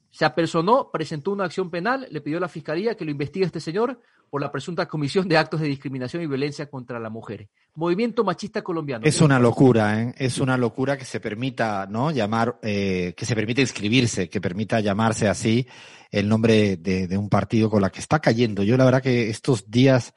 se 0.09 0.25
apersonó, 0.25 0.89
presentó 0.91 1.31
una 1.31 1.45
acción 1.45 1.69
penal, 1.69 2.07
le 2.09 2.21
pidió 2.21 2.37
a 2.37 2.41
la 2.41 2.47
fiscalía 2.47 2.95
que 2.95 3.05
lo 3.05 3.11
investigue 3.11 3.45
este 3.45 3.59
señor 3.59 4.01
por 4.29 4.41
la 4.41 4.51
presunta 4.51 4.87
comisión 4.87 5.27
de 5.27 5.37
actos 5.37 5.59
de 5.61 5.67
discriminación 5.67 6.21
y 6.23 6.27
violencia 6.27 6.69
contra 6.69 6.99
las 6.99 7.11
mujeres. 7.11 7.49
Movimiento 7.75 8.23
machista 8.23 8.61
colombiano. 8.61 9.05
Es 9.05 9.21
una 9.21 9.39
locura, 9.39 10.01
¿eh? 10.01 10.13
Es 10.17 10.39
una 10.39 10.57
locura 10.57 10.97
que 10.97 11.05
se 11.05 11.19
permita, 11.19 11.87
¿no? 11.89 12.11
Llamar, 12.11 12.59
eh, 12.61 13.13
que 13.15 13.25
se 13.25 13.35
permita 13.35 13.61
inscribirse, 13.61 14.29
que 14.29 14.39
permita 14.41 14.79
llamarse 14.79 15.27
así 15.27 15.67
el 16.11 16.27
nombre 16.27 16.77
de, 16.77 17.07
de 17.07 17.17
un 17.17 17.29
partido 17.29 17.69
con 17.69 17.81
la 17.81 17.89
que 17.89 17.99
está 17.99 18.19
cayendo. 18.19 18.63
Yo 18.63 18.77
la 18.77 18.85
verdad 18.85 19.01
que 19.01 19.29
estos 19.29 19.69
días, 19.69 20.13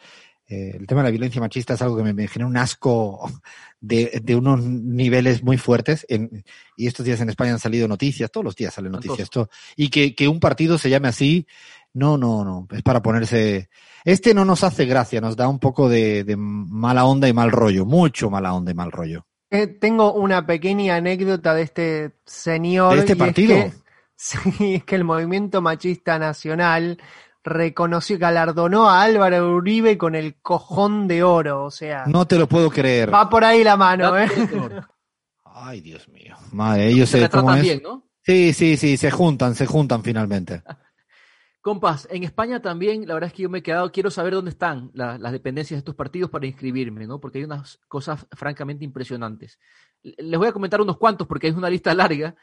eh, 0.49 0.76
el 0.78 0.87
tema 0.87 1.02
de 1.02 1.09
la 1.09 1.11
violencia 1.11 1.40
machista 1.40 1.75
es 1.75 1.83
algo 1.83 1.97
que 1.97 2.02
me, 2.02 2.12
me 2.12 2.28
genera 2.28 2.49
un 2.49 2.57
asco 2.57 3.31
de, 3.81 4.21
de 4.23 4.35
unos 4.35 4.62
niveles 4.62 5.42
muy 5.42 5.59
fuertes. 5.59 6.07
En, 6.09 6.45
y 6.76 6.87
estos 6.87 7.04
días 7.04 7.21
en 7.21 7.28
España 7.28 7.52
han 7.52 7.59
salido 7.59 7.87
noticias, 7.88 8.31
todos 8.31 8.45
los 8.45 8.57
días 8.57 8.75
salen 8.75 8.92
noticias. 8.92 9.21
Esto, 9.21 9.50
y 9.76 9.88
que, 9.88 10.14
que 10.14 10.28
un 10.28 10.40
partido 10.40 10.78
se 10.78 10.90
llame 10.90 11.09
así, 11.09 11.47
no, 11.94 12.16
no, 12.16 12.44
no, 12.44 12.66
es 12.70 12.82
para 12.82 13.02
ponerse... 13.02 13.68
Este 14.04 14.34
no 14.34 14.44
nos 14.44 14.64
hace 14.64 14.84
gracia, 14.84 15.20
nos 15.20 15.37
da 15.37 15.46
un 15.49 15.58
poco 15.61 15.88
de, 15.88 16.25
de 16.25 16.37
mala 16.37 17.04
onda 17.04 17.28
y 17.28 17.32
mal 17.32 17.52
rollo, 17.52 17.84
mucho 17.87 18.30
mala 18.30 18.52
onda 18.52 18.72
y 18.72 18.75
mal 18.75 18.90
rollo. 18.90 19.26
Eh, 19.50 19.66
tengo 19.68 20.12
una 20.14 20.44
pequeña 20.44 20.96
anécdota 20.96 21.54
de 21.54 21.62
este 21.62 22.16
señor. 22.26 22.94
¿De 22.94 23.00
este 23.00 23.12
y 23.12 23.14
es 23.14 23.18
partido? 23.18 23.54
que- 23.54 23.72
sí, 24.16 24.75
es 24.76 24.84
que 24.84 24.94
el 24.96 25.04
movimiento 25.04 25.61
machista 25.62 26.18
nacional 26.18 26.99
reconoció, 27.44 28.18
galardonó 28.18 28.88
a 28.88 29.02
Álvaro 29.02 29.54
Uribe 29.54 29.96
con 29.99 30.14
el 30.14 30.40
cojón 30.40 31.06
de 31.06 31.22
oro. 31.22 31.64
O 31.64 31.70
sea, 31.70 32.04
No 32.06 32.26
te 32.26 32.37
lo 32.38 32.49
puedo 32.49 32.70
creer. 32.70 33.12
va 33.12 33.28
por 33.28 33.44
ahí 33.44 33.62
la 33.62 33.76
mano, 33.76 34.18
¿eh? 34.18 34.28
Ay, 35.44 35.80
Dios 35.80 36.08
mío. 36.08 36.34
Madre, 36.52 36.88
ellos 36.88 37.08
Se 37.08 37.20
se, 37.20 37.28
¿cómo 37.28 37.50
retratan 37.50 37.58
es? 37.58 37.62
bien, 37.62 37.82
¿no? 37.84 38.02
Sí, 38.25 38.52
sí, 38.52 38.76
sí, 38.76 38.96
se 38.96 39.11
juntan, 39.11 39.54
se 39.54 39.66
juntan 39.66 40.02
finalmente. 40.02 40.62
Compas, 41.62 42.09
en 42.11 42.25
España 42.25 42.61
también, 42.61 43.07
la 43.07 43.14
verdad 43.14 43.28
es 43.28 43.35
que 43.35 43.45
yo 43.45 43.49
me 43.49 43.59
he 43.59 43.62
quedado, 43.62 43.90
quiero 43.92 44.11
saber 44.11 44.35
dónde 44.35 44.50
están 44.50 44.90
la- 44.95 45.16
las 45.16 45.31
dependencias 45.33 45.76
de 45.76 45.78
estos 45.78 45.95
partidos 45.95 46.28
para 46.28 46.45
inscribirme, 46.47 47.07
¿no? 47.07 47.21
Porque 47.21 47.38
hay 47.38 47.45
unas 47.45 47.78
cosas 47.88 48.26
francamente 48.33 48.85
impresionantes. 48.85 49.61
Les 50.02 50.38
voy 50.38 50.49
a 50.49 50.52
comentar 50.52 50.81
unos 50.81 50.99
cuantos 50.99 51.26
porque 51.28 51.47
es 51.49 51.54
una 51.54 51.71
lista 51.71 51.95
larga, 51.95 52.35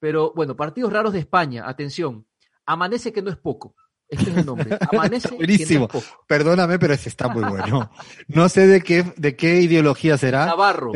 pero 0.00 0.32
bueno, 0.34 0.56
partidos 0.56 0.92
raros 0.92 1.12
de 1.12 1.20
España, 1.20 1.68
atención. 1.68 2.26
Amanece 2.66 3.12
que 3.12 3.22
no 3.22 3.30
es 3.30 3.36
poco. 3.36 3.76
Este 4.08 4.30
es 4.30 4.36
el 4.38 4.44
nombre. 4.46 4.76
Amanece 4.92 5.28
que 5.28 5.34
no 5.34 5.38
buenísimo. 5.38 5.84
es 5.86 5.92
poco. 5.92 6.04
Perdóname, 6.26 6.78
pero 6.80 6.94
ese 6.94 7.08
está 7.08 7.28
muy 7.28 7.44
bueno. 7.44 7.90
No 8.28 8.48
sé 8.48 8.66
de 8.66 8.82
qué, 8.82 9.04
de 9.16 9.36
qué 9.36 9.60
ideología 9.60 10.18
será. 10.18 10.46
Navarro, 10.46 10.90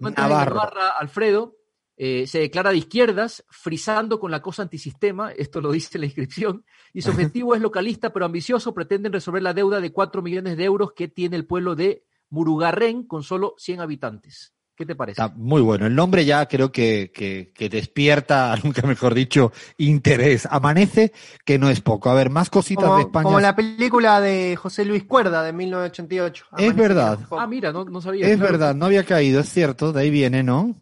Navarro. 0.00 0.54
Navarra, 0.54 0.88
Alfredo, 0.98 1.56
eh, 1.96 2.26
se 2.26 2.40
declara 2.40 2.70
de 2.70 2.78
izquierdas, 2.78 3.44
frisando 3.48 4.18
con 4.18 4.30
la 4.30 4.42
cosa 4.42 4.62
antisistema, 4.62 5.30
esto 5.32 5.60
lo 5.60 5.70
dice 5.70 5.98
la 5.98 6.06
inscripción, 6.06 6.64
y 6.92 7.02
su 7.02 7.10
objetivo 7.12 7.54
es 7.54 7.60
localista 7.60 8.12
pero 8.12 8.26
ambicioso, 8.26 8.74
pretenden 8.74 9.12
resolver 9.12 9.42
la 9.42 9.54
deuda 9.54 9.80
de 9.80 9.92
4 9.92 10.22
millones 10.22 10.56
de 10.56 10.64
euros 10.64 10.92
que 10.92 11.08
tiene 11.08 11.36
el 11.36 11.46
pueblo 11.46 11.74
de 11.74 12.04
Murugarren 12.30 13.04
con 13.04 13.22
solo 13.22 13.54
100 13.58 13.80
habitantes. 13.80 14.54
¿Qué 14.76 14.84
te 14.84 14.96
parece? 14.96 15.22
Está 15.22 15.32
muy 15.36 15.62
bueno. 15.62 15.86
El 15.86 15.94
nombre 15.94 16.24
ya 16.24 16.46
creo 16.46 16.72
que, 16.72 17.12
que, 17.14 17.52
que 17.54 17.68
despierta, 17.68 18.56
nunca 18.64 18.84
mejor 18.86 19.14
dicho, 19.14 19.52
interés. 19.78 20.48
Amanece, 20.50 21.12
que 21.44 21.58
no 21.58 21.70
es 21.70 21.80
poco. 21.80 22.10
A 22.10 22.14
ver, 22.14 22.28
más 22.30 22.50
cositas 22.50 22.96
de 22.96 23.02
España. 23.02 23.22
como 23.22 23.38
la 23.38 23.54
película 23.54 24.20
de 24.20 24.56
José 24.56 24.84
Luis 24.84 25.04
Cuerda 25.04 25.44
de 25.44 25.52
1988. 25.52 26.46
Es 26.58 26.74
verdad. 26.74 27.20
Ah, 27.30 27.46
mira, 27.46 27.72
no, 27.72 27.84
no 27.84 28.00
sabía. 28.00 28.26
Es 28.26 28.36
claro. 28.36 28.52
verdad, 28.52 28.74
no 28.74 28.86
había 28.86 29.04
caído, 29.04 29.40
es 29.40 29.48
cierto, 29.48 29.92
de 29.92 30.00
ahí 30.00 30.10
viene, 30.10 30.42
¿no? 30.42 30.74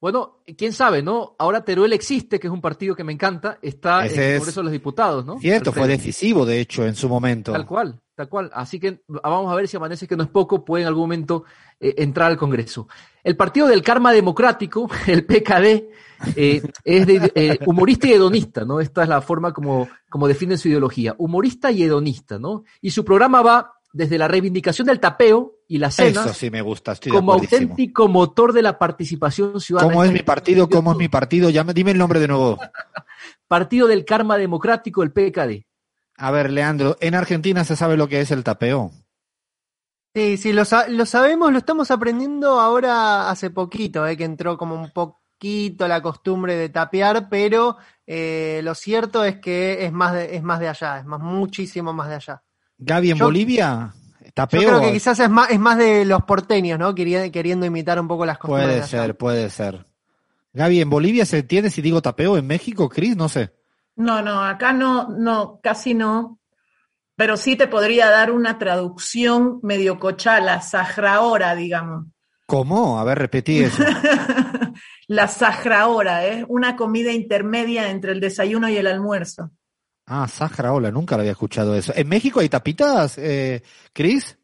Bueno, 0.00 0.42
quién 0.56 0.72
sabe, 0.72 1.02
¿no? 1.02 1.34
Ahora 1.38 1.64
Teruel 1.64 1.92
existe, 1.92 2.38
que 2.38 2.46
es 2.46 2.52
un 2.52 2.60
partido 2.60 2.94
que 2.94 3.02
me 3.02 3.12
encanta, 3.12 3.58
está 3.60 4.06
Ese 4.06 4.14
en 4.14 4.20
el 4.22 4.28
es- 4.34 4.38
Congreso 4.38 4.60
de 4.60 4.64
los 4.64 4.72
Diputados, 4.72 5.24
¿no? 5.26 5.38
Cierto, 5.40 5.72
fue 5.72 5.88
decisivo, 5.88 6.46
de 6.46 6.60
hecho, 6.60 6.84
en 6.86 6.94
su 6.94 7.08
momento. 7.08 7.50
Tal 7.52 7.66
cual, 7.66 8.00
tal 8.14 8.28
cual. 8.28 8.50
Así 8.54 8.78
que 8.78 9.00
ah, 9.22 9.28
vamos 9.28 9.52
a 9.52 9.56
ver 9.56 9.66
si 9.66 9.76
amanece 9.76 10.06
que 10.06 10.16
no 10.16 10.22
es 10.22 10.28
poco, 10.28 10.64
puede 10.64 10.82
en 10.82 10.88
algún 10.88 11.02
momento 11.04 11.44
eh, 11.80 11.94
entrar 11.98 12.30
al 12.30 12.36
Congreso. 12.36 12.86
El 13.24 13.36
Partido 13.36 13.66
del 13.66 13.82
Karma 13.82 14.12
Democrático, 14.12 14.88
el 15.08 15.26
PKD, 15.26 15.90
eh, 16.36 16.62
es 16.84 17.06
de, 17.06 17.32
eh, 17.34 17.58
humorista 17.66 18.06
y 18.06 18.12
hedonista, 18.12 18.64
¿no? 18.64 18.80
Esta 18.80 19.02
es 19.02 19.08
la 19.08 19.20
forma 19.20 19.52
como, 19.52 19.88
como 20.08 20.28
definen 20.28 20.58
su 20.58 20.68
ideología. 20.68 21.16
Humorista 21.18 21.72
y 21.72 21.82
hedonista, 21.82 22.38
¿no? 22.38 22.62
Y 22.80 22.92
su 22.92 23.04
programa 23.04 23.42
va 23.42 23.72
desde 23.98 24.16
la 24.16 24.28
reivindicación 24.28 24.86
del 24.86 25.00
tapeo 25.00 25.56
y 25.66 25.78
las 25.78 25.96
cenas 25.96 26.24
Eso 26.26 26.32
sí 26.32 26.50
me 26.52 26.62
gusta, 26.62 26.92
estoy 26.92 27.10
como 27.10 27.32
auténtico 27.32 28.06
motor 28.06 28.52
de 28.52 28.62
la 28.62 28.78
participación 28.78 29.60
ciudadana. 29.60 29.92
¿Cómo 29.92 30.04
es 30.04 30.12
mi 30.12 30.20
partido? 30.22 30.68
¿Cómo 30.68 30.92
es 30.92 30.98
mi 30.98 31.08
partido? 31.08 31.50
Ya 31.50 31.64
me- 31.64 31.74
dime 31.74 31.90
el 31.90 31.98
nombre 31.98 32.20
de 32.20 32.28
nuevo. 32.28 32.58
Partido 33.48 33.88
del 33.88 34.04
Karma 34.04 34.38
Democrático, 34.38 35.02
el 35.02 35.10
PKD. 35.10 35.66
A 36.16 36.30
ver, 36.30 36.50
Leandro, 36.50 36.96
en 37.00 37.16
Argentina 37.16 37.64
se 37.64 37.74
sabe 37.74 37.96
lo 37.96 38.06
que 38.08 38.20
es 38.20 38.30
el 38.30 38.44
tapeo. 38.44 38.92
Sí, 40.14 40.36
sí, 40.36 40.52
lo, 40.52 40.62
lo 40.90 41.04
sabemos, 41.06 41.50
lo 41.52 41.58
estamos 41.58 41.90
aprendiendo 41.90 42.60
ahora 42.60 43.28
hace 43.30 43.50
poquito, 43.50 44.06
eh, 44.06 44.16
que 44.16 44.24
entró 44.24 44.56
como 44.56 44.74
un 44.76 44.90
poquito 44.92 45.88
la 45.88 46.00
costumbre 46.00 46.54
de 46.54 46.68
tapear, 46.68 47.28
pero 47.28 47.76
eh, 48.06 48.60
lo 48.62 48.74
cierto 48.76 49.24
es 49.24 49.38
que 49.40 49.84
es 49.84 49.92
más 49.92 50.12
de, 50.12 50.36
es 50.36 50.42
más 50.44 50.60
de 50.60 50.68
allá, 50.68 50.98
es 50.98 51.04
más 51.04 51.20
muchísimo 51.20 51.92
más 51.92 52.08
de 52.08 52.14
allá. 52.14 52.42
Gaby, 52.78 53.10
en 53.10 53.18
Yo- 53.18 53.24
Bolivia, 53.26 53.92
tapeo. 54.34 54.60
Yo 54.62 54.68
creo 54.68 54.80
que 54.80 54.92
quizás 54.92 55.18
es 55.20 55.28
más, 55.28 55.50
es 55.50 55.58
más 55.58 55.76
de 55.78 56.04
los 56.04 56.22
porteños, 56.22 56.78
¿no? 56.78 56.94
Queriendo 56.94 57.66
imitar 57.66 58.00
un 58.00 58.08
poco 58.08 58.24
las 58.24 58.38
de 58.38 58.46
Puede 58.48 58.74
allá. 58.76 58.86
ser, 58.86 59.16
puede 59.16 59.50
ser. 59.50 59.86
Gaby, 60.52 60.80
¿en 60.80 60.90
Bolivia 60.90 61.26
se 61.26 61.38
entiende 61.38 61.70
si 61.70 61.82
digo 61.82 62.00
tapeo? 62.02 62.36
¿En 62.36 62.46
México, 62.46 62.88
Cris? 62.88 63.16
No 63.16 63.28
sé. 63.28 63.52
No, 63.96 64.22
no, 64.22 64.42
acá 64.44 64.72
no, 64.72 65.08
no, 65.08 65.60
casi 65.62 65.94
no. 65.94 66.38
Pero 67.16 67.36
sí 67.36 67.56
te 67.56 67.66
podría 67.66 68.08
dar 68.10 68.30
una 68.30 68.58
traducción 68.58 69.58
medio 69.62 69.98
cochala, 69.98 70.60
sahraora, 70.60 71.56
digamos. 71.56 72.06
¿Cómo? 72.46 72.98
A 72.98 73.04
ver, 73.04 73.18
repetí 73.18 73.58
eso. 73.58 73.82
la 75.08 75.28
Sahraora 75.28 76.24
es 76.24 76.44
una 76.48 76.76
comida 76.76 77.12
intermedia 77.12 77.90
entre 77.90 78.12
el 78.12 78.20
desayuno 78.20 78.68
y 78.68 78.76
el 78.76 78.86
almuerzo. 78.86 79.50
Ah, 80.10 80.26
Sahraola, 80.26 80.90
nunca 80.90 81.16
lo 81.16 81.20
había 81.20 81.32
escuchado 81.32 81.74
eso. 81.74 81.92
¿En 81.94 82.08
México 82.08 82.40
hay 82.40 82.48
tapitas, 82.48 83.18
eh, 83.18 83.62
Cris? 83.92 84.38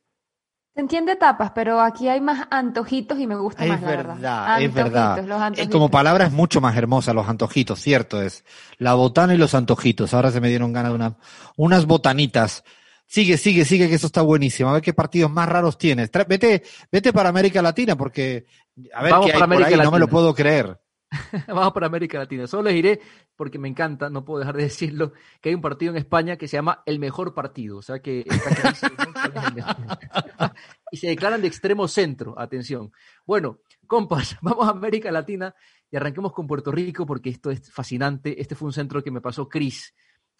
Se 0.75 0.81
entiende 0.81 1.15
tapas, 1.15 1.53
pero 1.55 1.81
aquí 1.81 2.09
hay 2.09 2.21
más 2.21 2.49
antojitos 2.51 3.19
y 3.21 3.27
me 3.29 3.37
gusta 3.37 3.63
es 3.63 3.69
más, 3.71 3.81
la 3.81 3.87
verdad, 3.89 4.15
verdad. 4.17 4.63
es 4.63 4.75
verdad. 4.75 5.25
Los 5.25 5.41
Eh, 5.41 5.45
antojitos. 5.45 5.73
Como 5.73 5.89
palabra 5.91 6.27
es 6.27 6.33
mucho 6.33 6.61
más 6.61 6.77
hermosa, 6.77 7.15
los 7.15 7.29
antojitos, 7.29 7.81
cierto 7.81 8.21
es. 8.21 8.45
La 8.79 8.95
botana 8.95 9.35
y 9.35 9.39
los 9.39 9.55
antojitos. 9.55 10.13
Ahora 10.13 10.33
se 10.33 10.41
me 10.41 10.49
dieron 10.49 10.73
ganas 10.73 10.91
de 10.91 10.97
una, 10.97 11.17
unas 11.57 11.87
botanitas. 11.87 12.65
Sigue, 13.07 13.39
sigue, 13.39 13.65
sigue, 13.65 13.89
que 13.89 13.95
eso 13.95 14.09
está 14.09 14.23
buenísimo. 14.23 14.71
A 14.71 14.73
ver 14.73 14.83
qué 14.83 14.93
partidos 14.93 15.31
más 15.31 15.49
raros 15.49 15.79
tienes. 15.79 16.11
Tra- 16.11 16.27
vete, 16.27 16.65
vete 16.91 17.13
para 17.13 17.29
América 17.29 17.63
Latina, 17.63 17.97
porque 17.97 18.47
a 18.93 19.03
ver 19.03 19.13
Vamos 19.13 19.27
qué 19.27 19.33
hay 19.33 19.39
para 19.41 19.47
por 19.55 19.63
ahí, 19.65 19.77
no 19.77 19.93
me 19.93 19.99
lo 20.01 20.09
puedo 20.09 20.35
creer. 20.35 20.81
Vamos 21.49 21.73
para 21.73 21.87
América 21.87 22.19
Latina. 22.19 22.47
Solo 22.47 22.65
les 22.65 22.75
diré, 22.75 23.01
porque 23.37 23.59
me 23.59 23.69
encanta, 23.69 24.11
no 24.11 24.25
puedo 24.25 24.41
dejar 24.41 24.57
de 24.57 24.63
decirlo, 24.65 25.13
que 25.41 25.51
hay 25.51 25.55
un 25.55 25.61
partido 25.61 25.93
en 25.93 25.99
España 25.99 26.37
que 26.37 26.49
se 26.49 26.57
llama 26.57 26.83
el 26.87 26.99
mejor 26.99 27.35
partido. 27.35 27.79
O 27.79 27.83
sea 27.83 28.01
que 28.01 28.25
está 28.27 28.55
clarísimo 28.55 28.95
y 30.91 30.97
se 30.97 31.09
declaran 31.09 31.41
de 31.41 31.49
extremo 31.49 31.89
centro. 31.89 32.39
Atención. 32.39 32.93
Bueno, 33.27 33.61
compas, 33.87 34.37
vamos 34.43 34.67
a 34.67 34.71
América 34.71 35.11
Latina 35.11 35.55
y 35.91 35.97
arranquemos 35.97 36.33
con 36.33 36.47
Puerto 36.47 36.73
Rico 36.73 37.07
porque 37.07 37.31
esto 37.31 37.51
es 37.51 37.71
fascinante. 37.73 38.41
Este 38.41 38.55
fue 38.55 38.67
un 38.67 38.73
centro 38.73 39.03
que 39.03 39.11
me 39.11 39.21
pasó 39.21 39.49
Cris. 39.49 39.95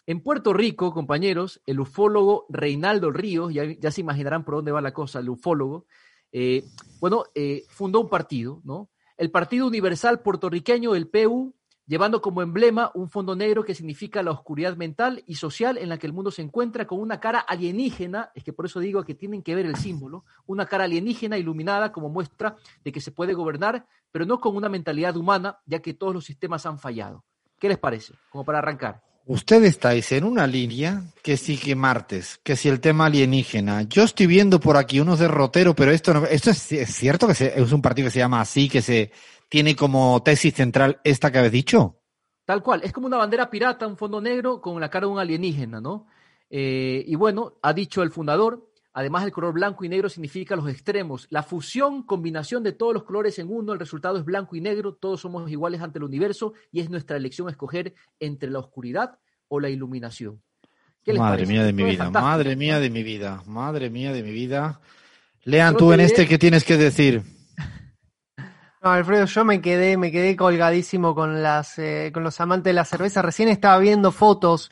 En 0.07 0.21
Puerto 0.21 0.53
Rico, 0.53 0.93
compañeros, 0.93 1.61
el 1.65 1.79
ufólogo 1.79 2.45
Reinaldo 2.49 3.09
Ríos, 3.09 3.51
ya, 3.51 3.63
ya 3.63 3.89
se 3.89 4.01
imaginarán 4.01 4.45
por 4.45 4.55
dónde 4.55 4.71
va 4.71 4.79
la 4.79 4.93
cosa, 4.93 5.19
el 5.19 5.29
ufólogo, 5.29 5.87
eh, 6.37 6.65
bueno, 6.99 7.23
eh, 7.33 7.63
fundó 7.69 8.01
un 8.01 8.09
partido, 8.09 8.61
¿no? 8.65 8.89
El 9.17 9.31
Partido 9.31 9.65
Universal 9.67 10.19
Puertorriqueño, 10.19 10.93
el 10.93 11.07
PU, 11.07 11.53
llevando 11.87 12.21
como 12.21 12.41
emblema 12.41 12.91
un 12.95 13.09
fondo 13.09 13.33
negro 13.33 13.63
que 13.63 13.73
significa 13.73 14.21
la 14.21 14.31
oscuridad 14.31 14.75
mental 14.75 15.23
y 15.25 15.35
social 15.35 15.77
en 15.77 15.87
la 15.87 15.97
que 15.97 16.05
el 16.05 16.11
mundo 16.11 16.31
se 16.31 16.41
encuentra 16.41 16.85
con 16.85 16.99
una 16.99 17.21
cara 17.21 17.39
alienígena, 17.39 18.31
es 18.35 18.43
que 18.43 18.51
por 18.51 18.65
eso 18.65 18.81
digo 18.81 19.05
que 19.05 19.15
tienen 19.15 19.41
que 19.41 19.55
ver 19.55 19.67
el 19.67 19.77
símbolo, 19.77 20.25
una 20.47 20.65
cara 20.65 20.83
alienígena 20.83 21.37
iluminada 21.37 21.93
como 21.93 22.09
muestra 22.09 22.57
de 22.83 22.91
que 22.91 22.99
se 22.99 23.11
puede 23.13 23.33
gobernar, 23.33 23.85
pero 24.11 24.25
no 24.25 24.41
con 24.41 24.53
una 24.53 24.67
mentalidad 24.67 25.15
humana, 25.15 25.59
ya 25.65 25.79
que 25.79 25.93
todos 25.93 26.13
los 26.13 26.25
sistemas 26.25 26.65
han 26.65 26.77
fallado. 26.77 27.23
¿Qué 27.57 27.69
les 27.69 27.77
parece? 27.77 28.15
Como 28.29 28.43
para 28.43 28.57
arrancar. 28.57 29.04
Ustedes 29.27 29.71
estáis 29.71 30.11
en 30.11 30.23
una 30.23 30.45
línea 30.45 31.01
que 31.23 31.35
sí 31.35 31.57
que 31.57 31.75
martes, 31.75 32.39
que 32.43 32.55
si 32.55 32.69
el 32.69 32.79
tema 32.79 33.07
alienígena. 33.07 33.81
Yo 33.81 34.03
estoy 34.03 34.27
viendo 34.27 34.59
por 34.59 34.77
aquí 34.77 34.99
unos 34.99 35.17
derroteros, 35.17 35.73
pero 35.73 35.89
esto 35.91 36.13
no, 36.13 36.25
esto 36.25 36.51
es, 36.51 36.59
cierto 36.59 37.27
que 37.27 37.33
es 37.55 37.71
un 37.71 37.81
partido 37.81 38.05
que 38.05 38.11
se 38.11 38.19
llama 38.19 38.39
así, 38.39 38.69
que 38.69 38.83
se 38.83 39.11
tiene 39.49 39.75
como 39.75 40.21
tesis 40.21 40.53
central 40.53 41.01
esta 41.03 41.31
que 41.31 41.39
habéis 41.39 41.53
dicho. 41.53 42.01
Tal 42.45 42.61
cual, 42.61 42.81
es 42.83 42.93
como 42.93 43.07
una 43.07 43.17
bandera 43.17 43.49
pirata, 43.49 43.87
un 43.87 43.97
fondo 43.97 44.21
negro 44.21 44.61
con 44.61 44.79
la 44.79 44.91
cara 44.91 45.07
de 45.07 45.13
un 45.13 45.17
alienígena, 45.17 45.81
¿no? 45.81 46.05
Eh, 46.47 47.03
y 47.07 47.15
bueno, 47.15 47.53
ha 47.63 47.73
dicho 47.73 48.03
el 48.03 48.11
fundador, 48.11 48.69
además 48.95 49.25
el 49.25 49.31
color 49.33 49.53
blanco 49.53 49.83
y 49.83 49.89
negro 49.89 50.09
significa 50.09 50.55
los 50.55 50.69
extremos, 50.69 51.27
la 51.29 51.43
fusión, 51.43 52.03
combinación 52.03 52.63
de 52.63 52.71
todos 52.71 52.93
los 52.93 53.03
colores 53.03 53.37
en 53.39 53.51
uno, 53.51 53.73
el 53.73 53.79
resultado 53.79 54.17
es 54.17 54.23
blanco 54.23 54.55
y 54.55 54.61
negro, 54.61 54.93
todos 54.95 55.19
somos 55.19 55.51
iguales 55.51 55.81
ante 55.81 55.99
el 55.99 56.05
universo 56.05 56.53
y 56.71 56.79
es 56.79 56.89
nuestra 56.89 57.17
elección 57.17 57.49
escoger 57.49 57.93
entre 58.21 58.49
la 58.49 58.59
oscuridad 58.59 59.19
o 59.49 59.59
la 59.59 59.69
iluminación. 59.69 60.41
¿Qué 61.03 61.13
Madre 61.13 61.45
mía 61.45 61.65
de 61.65 61.73
mi 61.73 61.83
vida, 61.83 62.09
madre 62.09 62.55
mía 62.55 62.79
de 62.79 62.89
mi 62.89 63.03
vida, 63.03 63.43
madre 63.45 63.89
mía 63.89 64.13
de 64.13 64.23
mi 64.23 64.31
vida. 64.31 64.79
Lean 65.43 65.75
tú 65.75 65.91
en 65.91 65.99
este 65.99 66.25
que 66.25 66.39
tienes 66.39 66.63
que 66.63 66.77
decir. 66.77 67.34
No, 68.85 68.91
Alfredo, 68.91 69.25
yo 69.25 69.43
me 69.43 69.61
quedé, 69.61 69.97
me 69.97 70.11
quedé 70.11 70.35
colgadísimo 70.35 71.15
con 71.15 71.41
las, 71.41 71.79
eh, 71.79 72.11
con 72.13 72.23
los 72.23 72.39
amantes 72.39 72.65
de 72.69 72.73
la 72.73 72.85
cerveza. 72.85 73.23
Recién 73.23 73.49
estaba 73.49 73.79
viendo 73.79 74.11
fotos 74.11 74.69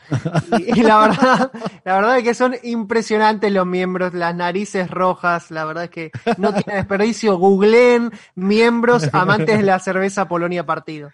y, 0.55 0.79
y 0.79 0.83
la 0.83 0.99
verdad, 0.99 1.51
la 1.83 1.95
verdad 1.95 2.17
es 2.19 2.23
que 2.23 2.35
son 2.35 2.53
impresionantes 2.61 3.51
los 3.51 3.65
miembros, 3.65 4.13
las 4.13 4.35
narices 4.35 4.91
rojas. 4.91 5.49
La 5.49 5.65
verdad 5.65 5.85
es 5.85 5.89
que 5.89 6.11
no 6.37 6.53
tiene 6.53 6.75
desperdicio. 6.77 7.37
Googleen 7.39 8.11
miembros 8.35 9.09
amantes 9.13 9.57
de 9.57 9.63
la 9.63 9.79
cerveza 9.79 10.27
Polonia 10.27 10.63
partido. 10.63 11.09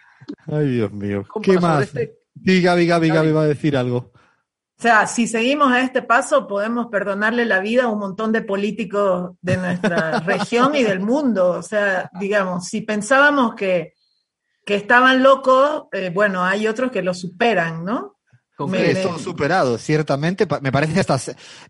Ay, 0.51 0.68
Dios 0.68 0.91
mío. 0.91 1.24
¿Qué 1.41 1.58
más? 1.58 1.84
este- 1.84 2.18
Sí, 2.46 2.62
Gaby, 2.62 2.86
Gaby, 2.86 3.08
Gaby. 3.08 3.18
Gaby 3.18 3.32
va 3.32 3.41
a 3.44 3.48
decir 3.48 3.77
algo. 3.77 4.12
O 4.79 4.81
sea, 4.81 5.07
si 5.07 5.27
seguimos 5.27 5.74
a 5.74 5.81
este 5.81 6.01
paso, 6.01 6.48
podemos 6.48 6.87
perdonarle 6.87 7.44
la 7.44 7.59
vida 7.59 7.83
a 7.83 7.87
un 7.89 8.00
montón 8.00 8.31
de 8.31 8.44
políticos 8.44 9.31
de 9.42 9.57
nuestra 9.57 10.20
región 10.25 10.74
y 10.74 10.83
del 10.83 11.01
mundo. 11.01 11.50
O 11.50 11.61
sea, 11.61 12.09
digamos, 12.18 12.68
si 12.68 12.79
pensábamos 12.79 13.55
que, 13.55 13.96
que 14.65 14.75
estaban 14.75 15.22
locos, 15.22 15.87
eh, 15.92 16.11
bueno, 16.13 16.46
hay 16.46 16.65
otros 16.65 16.92
que 16.92 17.01
lo 17.01 17.13
superan, 17.13 17.83
¿no? 17.83 18.19
Con 18.59 18.72
Me- 18.72 18.77
Sí, 18.79 18.83
Cris. 18.83 18.98
es 18.98 19.03
todo 19.03 19.19
superado, 19.19 19.77
ciertamente. 19.77 20.45
Me 20.61 20.69
parece 20.69 21.00
hasta, 21.00 21.17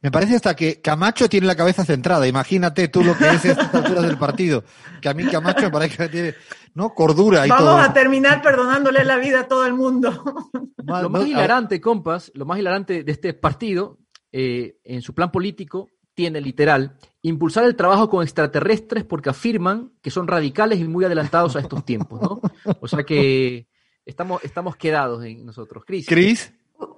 me 0.02 0.10
parece 0.10 0.38
hasta 0.38 0.56
que 0.56 0.82
Camacho 0.82 1.30
tiene 1.30 1.46
la 1.46 1.56
cabeza 1.56 1.86
centrada. 1.86 2.28
Imagínate 2.28 2.88
tú 2.88 3.04
lo 3.04 3.16
que 3.16 3.30
es 3.30 3.46
a 3.46 3.52
estas 3.52 3.76
alturas 3.76 4.04
del 4.08 4.18
partido. 4.18 4.64
Que 5.00 5.08
a 5.10 5.14
mí 5.14 5.24
Camacho 5.28 5.62
me 5.62 5.70
parece 5.70 5.98
que 5.98 6.10
tiene, 6.10 6.34
¿no? 6.74 6.96
Cordura 6.96 7.46
y 7.46 7.50
Vamos 7.50 7.66
todo. 7.66 7.78
a 7.78 7.94
terminar 7.94 8.42
perdonándole 8.42 9.04
la 9.06 9.18
vida 9.18 9.42
a 9.42 9.48
todo 9.48 9.68
el 9.68 9.76
mundo. 9.76 10.10
Lo 10.78 11.10
más 11.12 11.22
no, 11.22 11.28
a- 11.28 11.28
hilarante, 11.30 11.80
compas, 11.80 12.32
lo 12.34 12.48
más 12.48 12.58
hilarante 12.58 13.04
de 13.04 13.12
este 13.12 13.36
partido, 13.36 14.00
eh, 14.32 14.78
en 14.84 15.04
su 15.04 15.14
plan 15.14 15.32
político, 15.32 15.90
tiene 16.16 16.42
literal 16.42 16.98
impulsar 17.22 17.66
el 17.66 17.76
trabajo 17.76 18.10
con 18.10 18.24
extraterrestres 18.24 19.04
porque 19.04 19.30
afirman 19.30 19.92
que 20.02 20.10
son 20.10 20.28
radicales 20.28 20.80
y 20.80 20.86
muy 20.86 21.06
adelantados 21.06 21.56
a 21.56 21.60
estos 21.60 21.86
tiempos, 21.86 22.20
¿no? 22.20 22.42
O 22.82 22.88
sea 22.88 23.04
que 23.04 23.68
estamos, 24.06 24.44
estamos 24.44 24.76
quedados 24.76 25.24
en 25.24 25.46
nosotros. 25.46 25.84
Cris. 25.86 26.08
Cris, 26.08 26.52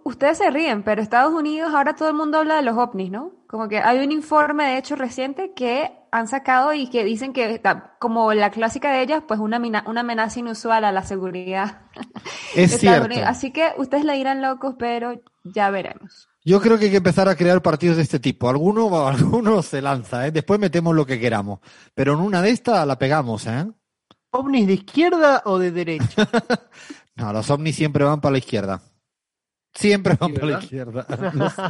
Ustedes 0.03 0.37
se 0.37 0.49
ríen, 0.51 0.83
pero 0.83 1.01
Estados 1.01 1.33
Unidos 1.33 1.73
ahora 1.73 1.95
todo 1.95 2.07
el 2.09 2.13
mundo 2.15 2.37
habla 2.37 2.55
de 2.57 2.61
los 2.61 2.77
ovnis, 2.77 3.09
¿no? 3.11 3.31
Como 3.47 3.67
que 3.67 3.79
hay 3.79 3.99
un 4.05 4.11
informe 4.11 4.65
de 4.65 4.77
hecho 4.77 4.95
reciente 4.95 5.53
que 5.55 5.91
han 6.11 6.27
sacado 6.27 6.73
y 6.73 6.87
que 6.87 7.03
dicen 7.03 7.33
que 7.33 7.49
está, 7.53 7.95
como 7.99 8.33
la 8.33 8.51
clásica 8.51 8.91
de 8.91 9.01
ellas, 9.01 9.23
pues 9.27 9.39
una, 9.39 9.57
mina- 9.59 9.83
una 9.87 10.01
amenaza 10.01 10.39
inusual 10.39 10.83
a 10.85 10.91
la 10.91 11.03
seguridad 11.03 11.83
es 12.55 12.55
de 12.55 12.63
Estados 12.63 12.79
cierto. 12.79 13.05
Unidos. 13.05 13.23
Así 13.27 13.51
que 13.51 13.69
ustedes 13.77 14.03
le 14.05 14.13
dirán 14.13 14.41
locos, 14.41 14.75
pero 14.77 15.19
ya 15.43 15.69
veremos. 15.71 16.27
Yo 16.43 16.59
creo 16.59 16.77
que 16.77 16.85
hay 16.85 16.91
que 16.91 16.97
empezar 16.97 17.29
a 17.29 17.35
crear 17.35 17.61
partidos 17.61 17.97
de 17.97 18.03
este 18.03 18.19
tipo. 18.19 18.49
Alguno, 18.49 19.07
alguno 19.07 19.61
se 19.63 19.81
lanza, 19.81 20.27
¿eh? 20.27 20.31
Después 20.31 20.59
metemos 20.59 20.93
lo 20.95 21.05
que 21.05 21.19
queramos. 21.19 21.59
Pero 21.95 22.13
en 22.13 22.19
una 22.19 22.41
de 22.41 22.49
estas 22.51 22.85
la 22.85 22.97
pegamos, 22.99 23.47
¿eh? 23.47 23.65
¿Ovnis 24.31 24.67
de 24.67 24.73
izquierda 24.73 25.41
o 25.45 25.57
de 25.57 25.71
derecha? 25.71 26.27
No, 27.13 27.33
los 27.33 27.49
ovnis 27.51 27.75
siempre 27.75 28.05
van 28.05 28.21
para 28.21 28.31
la 28.31 28.37
izquierda. 28.39 28.81
Siempre 29.73 30.15
van 30.19 30.33
para 30.33 30.45
la 30.47 30.59
izquierda. 30.59 31.05
No, 31.33 31.49
sé. 31.49 31.61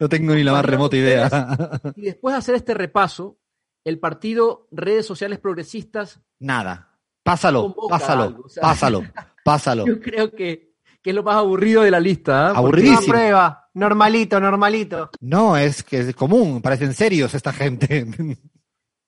No 0.00 0.08
tengo 0.08 0.34
ni 0.34 0.42
la 0.42 0.52
más 0.52 0.64
remota 0.64 0.96
idea. 0.96 1.80
Y 1.96 2.02
después 2.02 2.34
de 2.34 2.38
hacer 2.38 2.54
este 2.54 2.74
repaso, 2.74 3.38
el 3.84 3.98
partido 3.98 4.68
Redes 4.70 5.06
Sociales 5.06 5.38
Progresistas, 5.38 6.20
Nada. 6.38 6.88
Pásalo, 7.22 7.74
pásalo, 7.88 8.22
algo, 8.24 8.46
pásalo, 8.60 9.02
pásalo. 9.44 9.86
yo 9.86 10.00
creo 10.00 10.32
que, 10.32 10.74
que 11.00 11.10
es 11.10 11.14
lo 11.14 11.22
más 11.22 11.36
aburrido 11.36 11.82
de 11.82 11.90
la 11.92 12.00
lista. 12.00 12.48
¿ah? 12.48 12.56
Aburridísimo. 12.56 13.12
Prueba. 13.12 13.68
Normalito, 13.74 14.40
normalito. 14.40 15.10
No, 15.20 15.56
es 15.56 15.84
que 15.84 16.00
es 16.00 16.16
común, 16.16 16.60
parecen 16.60 16.92
serios 16.94 17.32
esta 17.34 17.52
gente. 17.52 18.06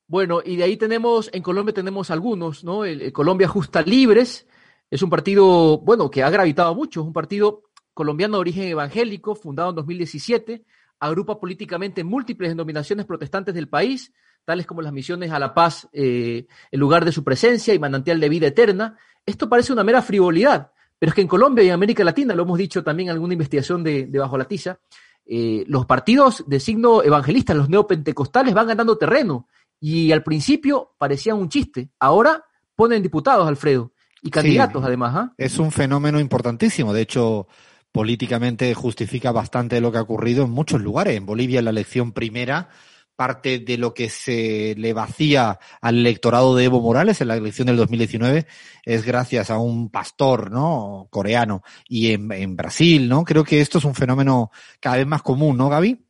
Bueno, 0.07 0.41
y 0.45 0.57
de 0.57 0.65
ahí 0.65 0.77
tenemos, 0.77 1.29
en 1.33 1.43
Colombia 1.43 1.75
tenemos 1.75 2.11
algunos, 2.11 2.63
¿no? 2.63 2.85
El, 2.85 3.03
el 3.03 3.13
Colombia 3.13 3.49
Justa 3.49 3.83
Libres 3.83 4.47
es 4.91 5.03
un 5.03 5.11
partido, 5.11 5.79
bueno, 5.79 6.09
que 6.09 6.23
ha 6.23 6.31
gravitado 6.31 6.73
mucho, 6.75 7.01
es 7.01 7.07
un 7.07 7.13
partido 7.13 7.64
colombiano 7.95 8.37
de 8.37 8.41
origen 8.41 8.65
evangélico, 8.65 9.35
fundado 9.35 9.71
en 9.71 9.77
2017, 9.77 10.65
agrupa 11.01 11.39
políticamente 11.41 12.05
múltiples 12.05 12.51
denominaciones 12.51 13.07
protestantes 13.07 13.55
del 13.55 13.69
país, 13.69 14.13
tales 14.45 14.67
como 14.67 14.83
las 14.83 14.93
misiones 14.93 15.31
a 15.33 15.39
la 15.39 15.55
paz, 15.55 15.89
eh, 15.93 16.47
el 16.71 16.81
lugar 16.81 17.05
de 17.05 17.13
su 17.13 17.25
presencia 17.25 17.73
y 17.73 17.79
manantial 17.79 18.21
de 18.21 18.29
vida 18.29 18.49
eterna. 18.49 18.99
Esto 19.25 19.49
parece 19.49 19.73
una 19.73 19.85
mera 19.85 20.03
frivolidad, 20.03 20.73
pero 20.99 21.11
es 21.11 21.15
que 21.15 21.23
en 21.23 21.29
Colombia 21.29 21.65
y 21.65 21.69
en 21.69 21.75
América 21.75 22.05
Latina, 22.05 22.35
lo 22.35 22.43
hemos 22.43 22.59
dicho 22.59 22.83
también 22.85 23.09
en 23.09 23.13
alguna 23.15 23.33
investigación 23.33 23.83
de, 23.83 24.07
de 24.07 24.19
Bajo 24.19 24.37
la 24.37 24.45
Tiza, 24.45 24.79
eh, 25.27 25.65
los 25.67 25.87
partidos 25.87 26.45
de 26.47 26.61
signo 26.61 27.03
evangelista, 27.03 27.55
los 27.55 27.69
neopentecostales, 27.71 28.53
van 28.53 28.67
ganando 28.67 28.99
terreno. 28.99 29.49
Y 29.81 30.13
al 30.13 30.23
principio 30.23 30.95
parecían 30.99 31.39
un 31.39 31.49
chiste. 31.49 31.91
Ahora 31.99 32.45
ponen 32.77 33.03
diputados, 33.03 33.47
Alfredo, 33.47 33.93
y 34.23 34.31
candidatos 34.31 34.83
Sí. 34.83 34.87
además. 34.87 35.15
¿ah? 35.17 35.33
Es 35.37 35.59
un 35.59 35.71
fenómeno 35.73 36.21
importantísimo. 36.21 36.93
De 36.93 37.03
hecho, 37.03 37.47
políticamente 37.95 38.75
justifica 38.75 39.31
bastante 39.31 39.81
lo 39.81 39.93
que 39.93 39.99
ha 39.99 40.03
ocurrido 40.03 40.45
en 40.45 40.51
muchos 40.51 40.81
lugares. 40.83 41.17
En 41.17 41.27
Bolivia, 41.27 41.61
en 41.61 41.67
la 41.67 41.71
elección 41.71 42.11
primera, 42.11 42.69
parte 43.15 43.61
de 43.61 43.79
lo 43.79 43.95
que 43.95 44.11
se 44.11 44.75
le 44.77 44.93
vacía 44.93 45.61
al 45.81 45.99
electorado 45.99 46.57
de 46.57 46.65
Evo 46.65 46.81
Morales 46.81 47.21
en 47.21 47.29
la 47.29 47.37
elección 47.37 47.69
del 47.69 47.77
2019 47.77 48.49
es 48.85 49.07
gracias 49.07 49.49
a 49.49 49.59
un 49.59 49.91
pastor, 49.91 50.51
¿no? 50.51 51.07
Coreano. 51.09 51.63
Y 51.89 52.11
en, 52.11 52.33
en 52.33 52.57
Brasil, 52.57 53.09
¿no? 53.09 53.23
Creo 53.23 53.45
que 53.45 53.61
esto 53.61 53.79
es 53.79 53.85
un 53.85 53.95
fenómeno 53.95 54.51
cada 54.81 54.97
vez 54.97 55.07
más 55.07 55.23
común, 55.23 55.57
¿no, 55.57 55.69
Gaby? 55.69 56.05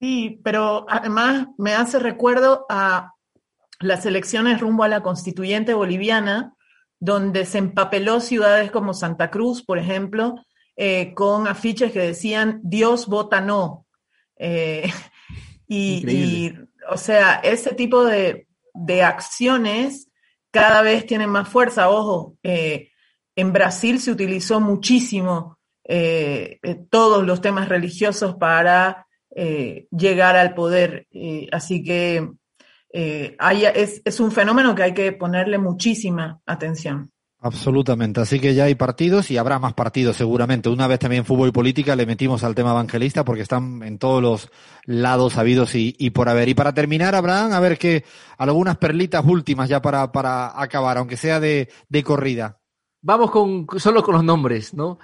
Sí, 0.00 0.40
pero 0.44 0.86
además 0.88 1.48
me 1.58 1.74
hace 1.74 1.98
recuerdo 1.98 2.64
a 2.68 3.14
las 3.80 4.06
elecciones 4.06 4.60
rumbo 4.60 4.84
a 4.84 4.88
la 4.88 5.02
constituyente 5.02 5.74
boliviana, 5.74 6.54
donde 7.04 7.44
se 7.44 7.58
empapeló 7.58 8.18
ciudades 8.18 8.70
como 8.70 8.94
Santa 8.94 9.30
Cruz, 9.30 9.62
por 9.62 9.78
ejemplo, 9.78 10.36
eh, 10.74 11.12
con 11.12 11.46
afiches 11.46 11.92
que 11.92 11.98
decían 11.98 12.60
Dios 12.64 13.08
vota 13.08 13.42
no. 13.42 13.86
Eh, 14.38 14.90
y, 15.68 16.10
y, 16.10 16.58
o 16.88 16.96
sea, 16.96 17.34
ese 17.44 17.74
tipo 17.74 18.06
de, 18.06 18.46
de, 18.72 19.02
acciones 19.02 20.08
cada 20.50 20.80
vez 20.80 21.04
tienen 21.04 21.28
más 21.28 21.46
fuerza. 21.46 21.90
Ojo, 21.90 22.38
eh, 22.42 22.88
en 23.36 23.52
Brasil 23.52 24.00
se 24.00 24.10
utilizó 24.10 24.60
muchísimo 24.60 25.58
todos 26.88 27.26
los 27.26 27.42
temas 27.42 27.68
religiosos 27.68 28.36
para 28.36 29.06
llegar 29.90 30.36
al 30.36 30.54
poder. 30.54 31.06
así 31.52 31.84
que 31.84 32.26
hay, 33.38 33.64
es, 33.64 34.02
es 34.04 34.20
un 34.20 34.30
fenómeno 34.30 34.74
que 34.74 34.82
hay 34.84 34.94
que 34.94 35.12
ponerle 35.12 35.58
muchísima 35.58 36.40
atención. 36.46 37.10
Absolutamente. 37.44 38.22
Así 38.22 38.40
que 38.40 38.54
ya 38.54 38.64
hay 38.64 38.74
partidos 38.74 39.30
y 39.30 39.36
habrá 39.36 39.58
más 39.58 39.74
partidos 39.74 40.16
seguramente. 40.16 40.70
Una 40.70 40.86
vez 40.86 40.98
también 40.98 41.26
fútbol 41.26 41.50
y 41.50 41.52
política 41.52 41.94
le 41.94 42.06
metimos 42.06 42.42
al 42.42 42.54
tema 42.54 42.70
evangelista 42.70 43.22
porque 43.22 43.42
están 43.42 43.82
en 43.82 43.98
todos 43.98 44.22
los 44.22 44.50
lados 44.86 45.36
habidos 45.36 45.74
y, 45.74 45.94
y 45.98 46.08
por 46.08 46.30
haber. 46.30 46.48
Y 46.48 46.54
para 46.54 46.72
terminar, 46.72 47.14
Abraham, 47.14 47.52
a 47.52 47.60
ver 47.60 47.76
que 47.76 48.02
algunas 48.38 48.78
perlitas 48.78 49.22
últimas 49.26 49.68
ya 49.68 49.82
para, 49.82 50.10
para 50.10 50.58
acabar, 50.58 50.96
aunque 50.96 51.18
sea 51.18 51.38
de, 51.38 51.68
de 51.90 52.02
corrida. 52.02 52.60
Vamos 53.02 53.30
con 53.30 53.66
solo 53.76 54.02
con 54.02 54.14
los 54.14 54.24
nombres, 54.24 54.72
¿no? 54.72 54.98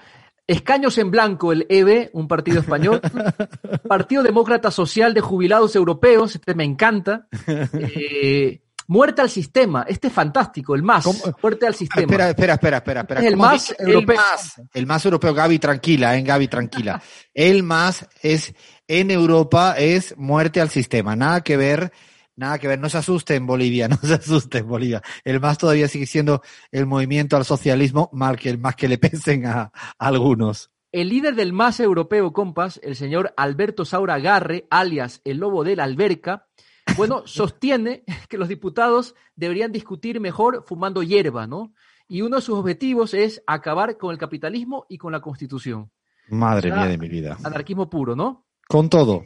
Escaños 0.50 0.98
en 0.98 1.12
blanco, 1.12 1.52
el 1.52 1.64
EB, 1.68 2.10
un 2.12 2.26
partido 2.26 2.58
español. 2.58 3.00
Partido 3.88 4.24
Demócrata 4.24 4.72
Social 4.72 5.14
de 5.14 5.20
Jubilados 5.20 5.76
Europeos, 5.76 6.34
este 6.34 6.54
me 6.54 6.64
encanta. 6.64 7.28
Eh, 7.72 8.62
Muerte 8.88 9.22
al 9.22 9.30
sistema, 9.30 9.84
este 9.86 10.08
es 10.08 10.12
fantástico, 10.12 10.74
el 10.74 10.82
más. 10.82 11.04
¿Cómo? 11.04 11.20
Muerte 11.40 11.64
al 11.64 11.76
sistema. 11.76 12.02
Espera, 12.02 12.28
espera, 12.30 12.54
espera, 12.54 12.76
espera. 12.78 13.00
espera. 13.02 13.20
el 13.20 13.36
más 13.36 13.72
europeo. 13.78 14.16
El 14.16 14.16
más, 14.16 14.62
el 14.74 14.86
más 14.86 15.04
europeo, 15.04 15.32
Gaby, 15.32 15.60
tranquila, 15.60 16.16
en 16.16 16.24
eh, 16.24 16.28
Gaby, 16.28 16.48
tranquila. 16.48 17.00
el 17.34 17.62
más 17.62 18.08
es, 18.20 18.52
en 18.88 19.12
Europa, 19.12 19.76
es 19.78 20.16
muerte 20.18 20.60
al 20.60 20.70
sistema. 20.70 21.14
Nada 21.14 21.42
que 21.42 21.56
ver, 21.56 21.92
nada 22.40 22.58
que 22.58 22.66
ver. 22.66 22.80
No 22.80 22.88
se 22.88 22.98
asuste 22.98 23.36
en 23.36 23.46
Bolivia, 23.46 23.86
no 23.88 23.96
se 23.96 24.14
asuste 24.14 24.58
en 24.58 24.68
Bolivia. 24.68 25.02
El 25.24 25.38
más 25.38 25.58
todavía 25.58 25.86
sigue 25.86 26.06
siendo 26.06 26.42
el 26.72 26.86
movimiento 26.86 27.36
al 27.36 27.44
socialismo, 27.44 28.10
mal 28.12 28.36
que, 28.36 28.56
más 28.56 28.74
que 28.74 28.88
le 28.88 28.98
pensen 28.98 29.46
a, 29.46 29.60
a 29.60 29.72
algunos. 29.98 30.72
El 30.92 31.10
líder 31.10 31.36
del 31.36 31.52
más 31.52 31.78
europeo, 31.78 32.32
compas, 32.32 32.80
el 32.82 32.96
señor 32.96 33.32
Alberto 33.36 33.84
Saura 33.84 34.18
Garre, 34.18 34.66
alias 34.70 35.20
el 35.24 35.38
lobo 35.38 35.62
de 35.62 35.76
la 35.76 35.84
alberca, 35.84 36.48
bueno, 36.96 37.22
sostiene 37.26 38.02
que 38.28 38.38
los 38.38 38.48
diputados 38.48 39.14
deberían 39.36 39.70
discutir 39.70 40.18
mejor 40.18 40.64
fumando 40.66 41.04
hierba, 41.04 41.46
¿no? 41.46 41.72
Y 42.08 42.22
uno 42.22 42.36
de 42.36 42.42
sus 42.42 42.58
objetivos 42.58 43.14
es 43.14 43.40
acabar 43.46 43.96
con 43.96 44.10
el 44.10 44.18
capitalismo 44.18 44.84
y 44.88 44.98
con 44.98 45.12
la 45.12 45.20
constitución. 45.20 45.92
Madre 46.28 46.70
o 46.70 46.74
sea, 46.74 46.82
mía 46.82 46.90
de 46.90 46.98
mi 46.98 47.08
vida. 47.08 47.38
Anarquismo 47.44 47.88
puro, 47.88 48.16
¿no? 48.16 48.46
Con 48.66 48.88
todo. 48.88 49.22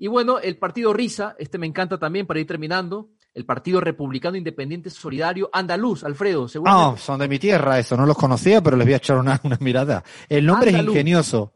Y 0.00 0.06
bueno, 0.06 0.38
el 0.38 0.56
partido 0.56 0.94
Risa, 0.94 1.36
este 1.38 1.58
me 1.58 1.66
encanta 1.66 1.98
también 1.98 2.26
para 2.26 2.40
ir 2.40 2.46
terminando, 2.46 3.10
el 3.34 3.44
Partido 3.44 3.82
Republicano 3.82 4.34
Independiente 4.34 4.88
Solidario 4.88 5.50
Andaluz, 5.52 6.04
Alfredo, 6.04 6.48
seguro. 6.48 6.72
No, 6.72 6.96
son 6.96 7.20
de 7.20 7.28
mi 7.28 7.38
tierra, 7.38 7.78
eso 7.78 7.98
no 7.98 8.06
los 8.06 8.16
conocía, 8.16 8.62
pero 8.62 8.78
les 8.78 8.86
voy 8.86 8.94
a 8.94 8.96
echar 8.96 9.18
una, 9.18 9.38
una 9.44 9.58
mirada. 9.60 10.02
El 10.26 10.46
nombre 10.46 10.70
Andaluz. 10.70 10.94
es 10.94 10.96
ingenioso. 10.96 11.52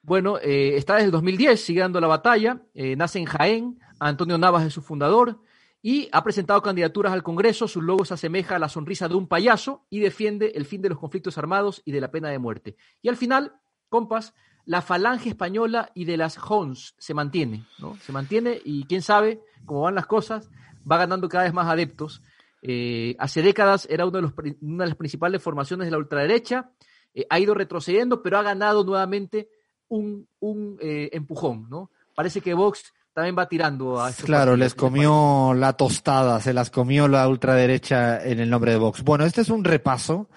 Bueno, 0.00 0.38
eh, 0.38 0.76
está 0.76 0.94
desde 0.94 1.06
el 1.06 1.10
2010, 1.12 1.62
sigue 1.62 1.80
dando 1.80 2.00
la 2.00 2.06
batalla, 2.06 2.62
eh, 2.72 2.96
nace 2.96 3.18
en 3.18 3.26
Jaén, 3.26 3.78
Antonio 3.98 4.38
Navas 4.38 4.64
es 4.64 4.72
su 4.72 4.80
fundador 4.80 5.38
y 5.82 6.08
ha 6.12 6.24
presentado 6.24 6.62
candidaturas 6.62 7.12
al 7.12 7.22
Congreso, 7.22 7.68
su 7.68 7.82
logo 7.82 8.06
se 8.06 8.14
asemeja 8.14 8.56
a 8.56 8.58
la 8.58 8.70
sonrisa 8.70 9.06
de 9.06 9.16
un 9.16 9.28
payaso 9.28 9.84
y 9.90 10.00
defiende 10.00 10.52
el 10.54 10.64
fin 10.64 10.80
de 10.80 10.88
los 10.88 10.98
conflictos 10.98 11.36
armados 11.36 11.82
y 11.84 11.92
de 11.92 12.00
la 12.00 12.10
pena 12.10 12.30
de 12.30 12.38
muerte. 12.38 12.76
Y 13.02 13.10
al 13.10 13.18
final, 13.18 13.52
compas, 13.90 14.32
la 14.66 14.82
falange 14.82 15.30
española 15.30 15.90
y 15.94 16.04
de 16.04 16.16
las 16.16 16.38
Hons 16.38 16.94
se 16.98 17.14
mantiene, 17.14 17.64
¿no? 17.78 17.96
Se 17.96 18.12
mantiene 18.12 18.60
y 18.64 18.84
quién 18.84 19.02
sabe 19.02 19.40
cómo 19.64 19.82
van 19.82 19.94
las 19.94 20.06
cosas, 20.06 20.50
va 20.90 20.98
ganando 20.98 21.28
cada 21.28 21.44
vez 21.44 21.52
más 21.52 21.66
adeptos. 21.66 22.22
Eh, 22.62 23.16
hace 23.18 23.42
décadas 23.42 23.86
era 23.90 24.04
uno 24.04 24.16
de 24.16 24.22
los, 24.22 24.32
una 24.60 24.84
de 24.84 24.90
las 24.90 24.96
principales 24.96 25.42
formaciones 25.42 25.86
de 25.86 25.90
la 25.92 25.98
ultraderecha, 25.98 26.70
eh, 27.14 27.26
ha 27.30 27.38
ido 27.38 27.54
retrocediendo, 27.54 28.22
pero 28.22 28.38
ha 28.38 28.42
ganado 28.42 28.84
nuevamente 28.84 29.48
un, 29.88 30.28
un 30.40 30.76
eh, 30.80 31.08
empujón, 31.12 31.68
¿no? 31.70 31.90
Parece 32.14 32.40
que 32.40 32.54
Vox 32.54 32.92
también 33.14 33.36
va 33.36 33.48
tirando 33.48 34.00
a 34.00 34.12
Claro, 34.12 34.56
les 34.56 34.74
comió 34.74 35.52
la 35.54 35.72
tostada, 35.72 36.40
se 36.40 36.52
las 36.52 36.70
comió 36.70 37.08
la 37.08 37.26
ultraderecha 37.26 38.22
en 38.24 38.40
el 38.40 38.50
nombre 38.50 38.72
de 38.72 38.78
Vox. 38.78 39.02
Bueno, 39.02 39.24
este 39.24 39.40
es 39.40 39.48
un 39.48 39.64
repaso 39.64 40.28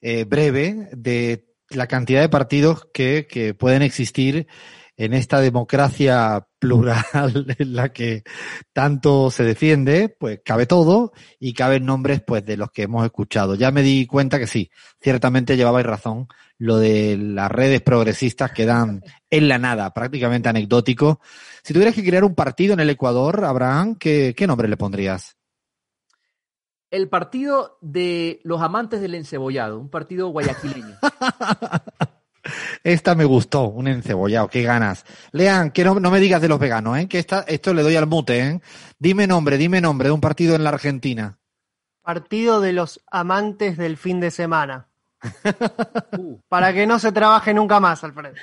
breve 0.00 0.88
de 0.92 1.47
la 1.70 1.86
cantidad 1.86 2.20
de 2.20 2.28
partidos 2.28 2.86
que, 2.92 3.26
que 3.28 3.54
pueden 3.54 3.82
existir 3.82 4.46
en 4.98 5.14
esta 5.14 5.40
democracia 5.40 6.48
plural 6.58 7.04
en 7.58 7.74
la 7.74 7.90
que 7.90 8.24
tanto 8.72 9.30
se 9.30 9.44
defiende, 9.44 10.08
pues 10.08 10.40
cabe 10.44 10.66
todo 10.66 11.12
y 11.38 11.54
caben 11.54 11.86
nombres 11.86 12.20
pues 12.20 12.44
de 12.44 12.56
los 12.56 12.72
que 12.72 12.82
hemos 12.82 13.04
escuchado. 13.04 13.54
Ya 13.54 13.70
me 13.70 13.82
di 13.82 14.06
cuenta 14.06 14.40
que 14.40 14.48
sí, 14.48 14.70
ciertamente 15.00 15.56
llevabais 15.56 15.86
razón 15.86 16.26
lo 16.58 16.78
de 16.78 17.16
las 17.16 17.50
redes 17.50 17.80
progresistas 17.80 18.50
que 18.50 18.66
dan 18.66 19.02
en 19.30 19.46
la 19.46 19.58
nada, 19.58 19.94
prácticamente 19.94 20.48
anecdótico. 20.48 21.20
Si 21.62 21.72
tuvieras 21.72 21.94
que 21.94 22.04
crear 22.04 22.24
un 22.24 22.34
partido 22.34 22.74
en 22.74 22.80
el 22.80 22.90
Ecuador, 22.90 23.44
Abraham, 23.44 23.94
¿qué, 23.94 24.34
qué 24.36 24.48
nombre 24.48 24.66
le 24.66 24.76
pondrías? 24.76 25.37
El 26.90 27.08
partido 27.08 27.78
de 27.82 28.40
los 28.44 28.62
amantes 28.62 29.00
del 29.00 29.14
encebollado, 29.14 29.78
un 29.78 29.90
partido 29.90 30.28
guayaquileño. 30.28 30.96
Esta 32.82 33.14
me 33.14 33.24
gustó, 33.24 33.64
un 33.64 33.88
encebollado, 33.88 34.48
qué 34.48 34.62
ganas. 34.62 35.04
Lean, 35.32 35.70
que 35.70 35.84
no, 35.84 36.00
no 36.00 36.10
me 36.10 36.20
digas 36.20 36.40
de 36.40 36.48
los 36.48 36.58
veganos, 36.58 36.96
¿eh? 36.98 37.08
que 37.08 37.18
esta, 37.18 37.40
esto 37.40 37.74
le 37.74 37.82
doy 37.82 37.96
al 37.96 38.06
mute. 38.06 38.40
¿eh? 38.40 38.60
Dime 38.98 39.26
nombre, 39.26 39.58
dime 39.58 39.80
nombre 39.82 40.08
de 40.08 40.12
un 40.12 40.20
partido 40.20 40.54
en 40.54 40.64
la 40.64 40.70
Argentina. 40.70 41.38
Partido 42.02 42.60
de 42.60 42.72
los 42.72 43.02
amantes 43.10 43.76
del 43.76 43.98
fin 43.98 44.20
de 44.20 44.30
semana. 44.30 44.88
uh. 46.16 46.40
Para 46.48 46.72
que 46.72 46.86
no 46.86 46.98
se 46.98 47.12
trabaje 47.12 47.52
nunca 47.52 47.80
más, 47.80 48.02
Alfredo. 48.02 48.34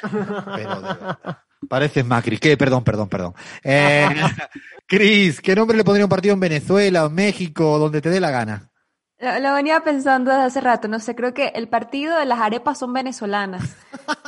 Pero 0.56 0.82
de 0.82 0.82
verdad. 0.82 1.20
Pareces 1.68 2.06
Macri. 2.06 2.38
¿Qué? 2.38 2.58
Perdón, 2.58 2.84
perdón, 2.84 3.10
perdón. 3.10 3.34
Eh, 3.64 4.08
Cris, 4.88 5.42
¿qué 5.42 5.56
nombre 5.56 5.78
le 5.78 5.84
pondría 5.84 6.06
un 6.06 6.10
partido 6.10 6.34
en 6.34 6.40
Venezuela 6.40 7.06
o 7.06 7.10
México 7.10 7.74
o 7.74 7.80
donde 7.80 8.02
te 8.02 8.10
dé 8.10 8.20
la 8.20 8.32
gana? 8.32 8.70
Lo, 9.18 9.40
lo, 9.40 9.54
venía 9.54 9.80
pensando 9.80 10.30
desde 10.30 10.44
hace 10.44 10.62
rato, 10.62 10.90
no 10.90 11.00
sé, 11.00 11.16
creo 11.16 11.34
que 11.34 11.48
el 11.56 11.70
partido 11.70 12.20
de 12.20 12.26
las 12.26 12.40
arepas 12.40 12.78
son 12.78 12.92
venezolanas, 12.92 13.76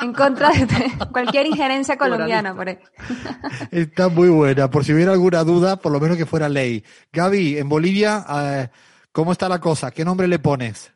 en 0.02 0.14
contra 0.14 0.50
de, 0.50 0.66
de 0.66 0.92
cualquier 1.12 1.46
injerencia 1.46 1.98
colombiana. 1.98 2.56
Por 2.56 2.70
ahí. 2.70 2.80
Está 3.70 4.08
muy 4.08 4.30
buena, 4.30 4.70
por 4.70 4.86
si 4.86 4.94
hubiera 4.94 5.12
alguna 5.12 5.44
duda, 5.44 5.76
por 5.76 5.92
lo 5.92 6.00
menos 6.00 6.16
que 6.16 6.26
fuera 6.26 6.48
ley. 6.48 6.86
Gaby, 7.12 7.58
en 7.58 7.68
Bolivia, 7.68 8.26
eh, 8.30 8.70
¿cómo 9.12 9.34
está 9.34 9.50
la 9.50 9.60
cosa? 9.60 9.92
¿Qué 9.92 10.06
nombre 10.06 10.28
le 10.28 10.40
pones? 10.40 10.94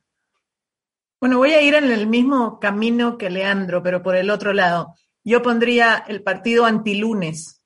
Bueno, 1.20 1.38
voy 1.38 1.52
a 1.52 1.62
ir 1.62 1.76
en 1.76 1.92
el 1.92 2.08
mismo 2.08 2.60
camino 2.60 3.18
que 3.18 3.30
Leandro, 3.30 3.84
pero 3.84 4.02
por 4.02 4.16
el 4.16 4.30
otro 4.30 4.54
lado. 4.54 4.96
Yo 5.24 5.42
pondría 5.42 6.04
el 6.08 6.24
partido 6.24 6.66
antilunes. 6.66 7.62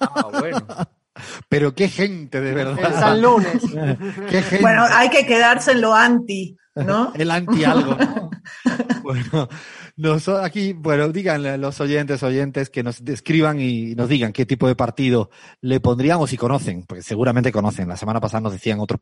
Ah, 0.00 0.28
bueno. 0.32 0.66
Pero 1.48 1.74
qué 1.74 1.88
gente, 1.88 2.40
de 2.40 2.54
verdad. 2.54 2.78
El 2.78 2.94
San 2.94 3.22
Lunes. 3.22 3.62
qué 4.30 4.42
gente. 4.42 4.62
Bueno, 4.62 4.84
hay 4.90 5.10
que 5.10 5.26
quedarse 5.26 5.72
en 5.72 5.80
lo 5.80 5.94
anti, 5.94 6.56
¿no? 6.74 7.12
El 7.16 7.30
anti 7.30 7.64
algo. 7.64 7.94
¿no? 7.94 8.30
bueno, 9.02 9.48
nos, 9.96 10.28
aquí, 10.28 10.72
bueno, 10.72 11.08
díganle 11.08 11.50
a 11.50 11.56
los 11.56 11.80
oyentes, 11.80 12.22
oyentes 12.22 12.70
que 12.70 12.82
nos 12.82 13.00
escriban 13.02 13.60
y 13.60 13.94
nos 13.94 14.08
digan 14.08 14.32
qué 14.32 14.46
tipo 14.46 14.66
de 14.66 14.74
partido 14.74 15.30
le 15.60 15.80
pondríamos 15.80 16.30
si 16.30 16.36
conocen, 16.36 16.84
porque 16.84 17.02
seguramente 17.02 17.52
conocen. 17.52 17.88
La 17.88 17.96
semana 17.96 18.20
pasada 18.20 18.40
nos 18.40 18.52
decían 18.52 18.80
otros, 18.80 19.00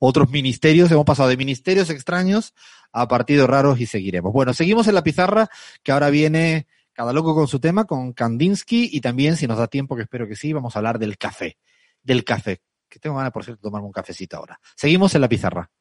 otros 0.00 0.30
ministerios, 0.30 0.90
hemos 0.90 1.04
pasado 1.04 1.28
de 1.28 1.36
ministerios 1.36 1.90
extraños 1.90 2.54
a 2.92 3.08
partidos 3.08 3.48
raros 3.48 3.80
y 3.80 3.86
seguiremos. 3.86 4.32
Bueno, 4.32 4.52
seguimos 4.54 4.88
en 4.88 4.94
la 4.94 5.02
pizarra, 5.02 5.48
que 5.82 5.92
ahora 5.92 6.10
viene 6.10 6.66
cada 6.94 7.12
loco 7.12 7.34
con 7.34 7.48
su 7.48 7.60
tema, 7.60 7.84
con 7.84 8.12
Kandinsky, 8.12 8.88
y 8.92 9.00
también, 9.00 9.36
si 9.36 9.46
nos 9.46 9.58
da 9.58 9.66
tiempo, 9.66 9.96
que 9.96 10.02
espero 10.02 10.26
que 10.26 10.36
sí, 10.36 10.52
vamos 10.52 10.74
a 10.74 10.78
hablar 10.78 10.98
del 10.98 11.18
café. 11.18 11.58
Del 12.02 12.24
café. 12.24 12.62
Que 12.88 13.00
tengo 13.00 13.16
ganas, 13.16 13.32
por 13.32 13.44
cierto, 13.44 13.60
de 13.60 13.62
tomarme 13.64 13.86
un 13.86 13.92
cafecito 13.92 14.36
ahora. 14.36 14.60
Seguimos 14.76 15.14
en 15.14 15.20
la 15.20 15.28
pizarra. 15.28 15.70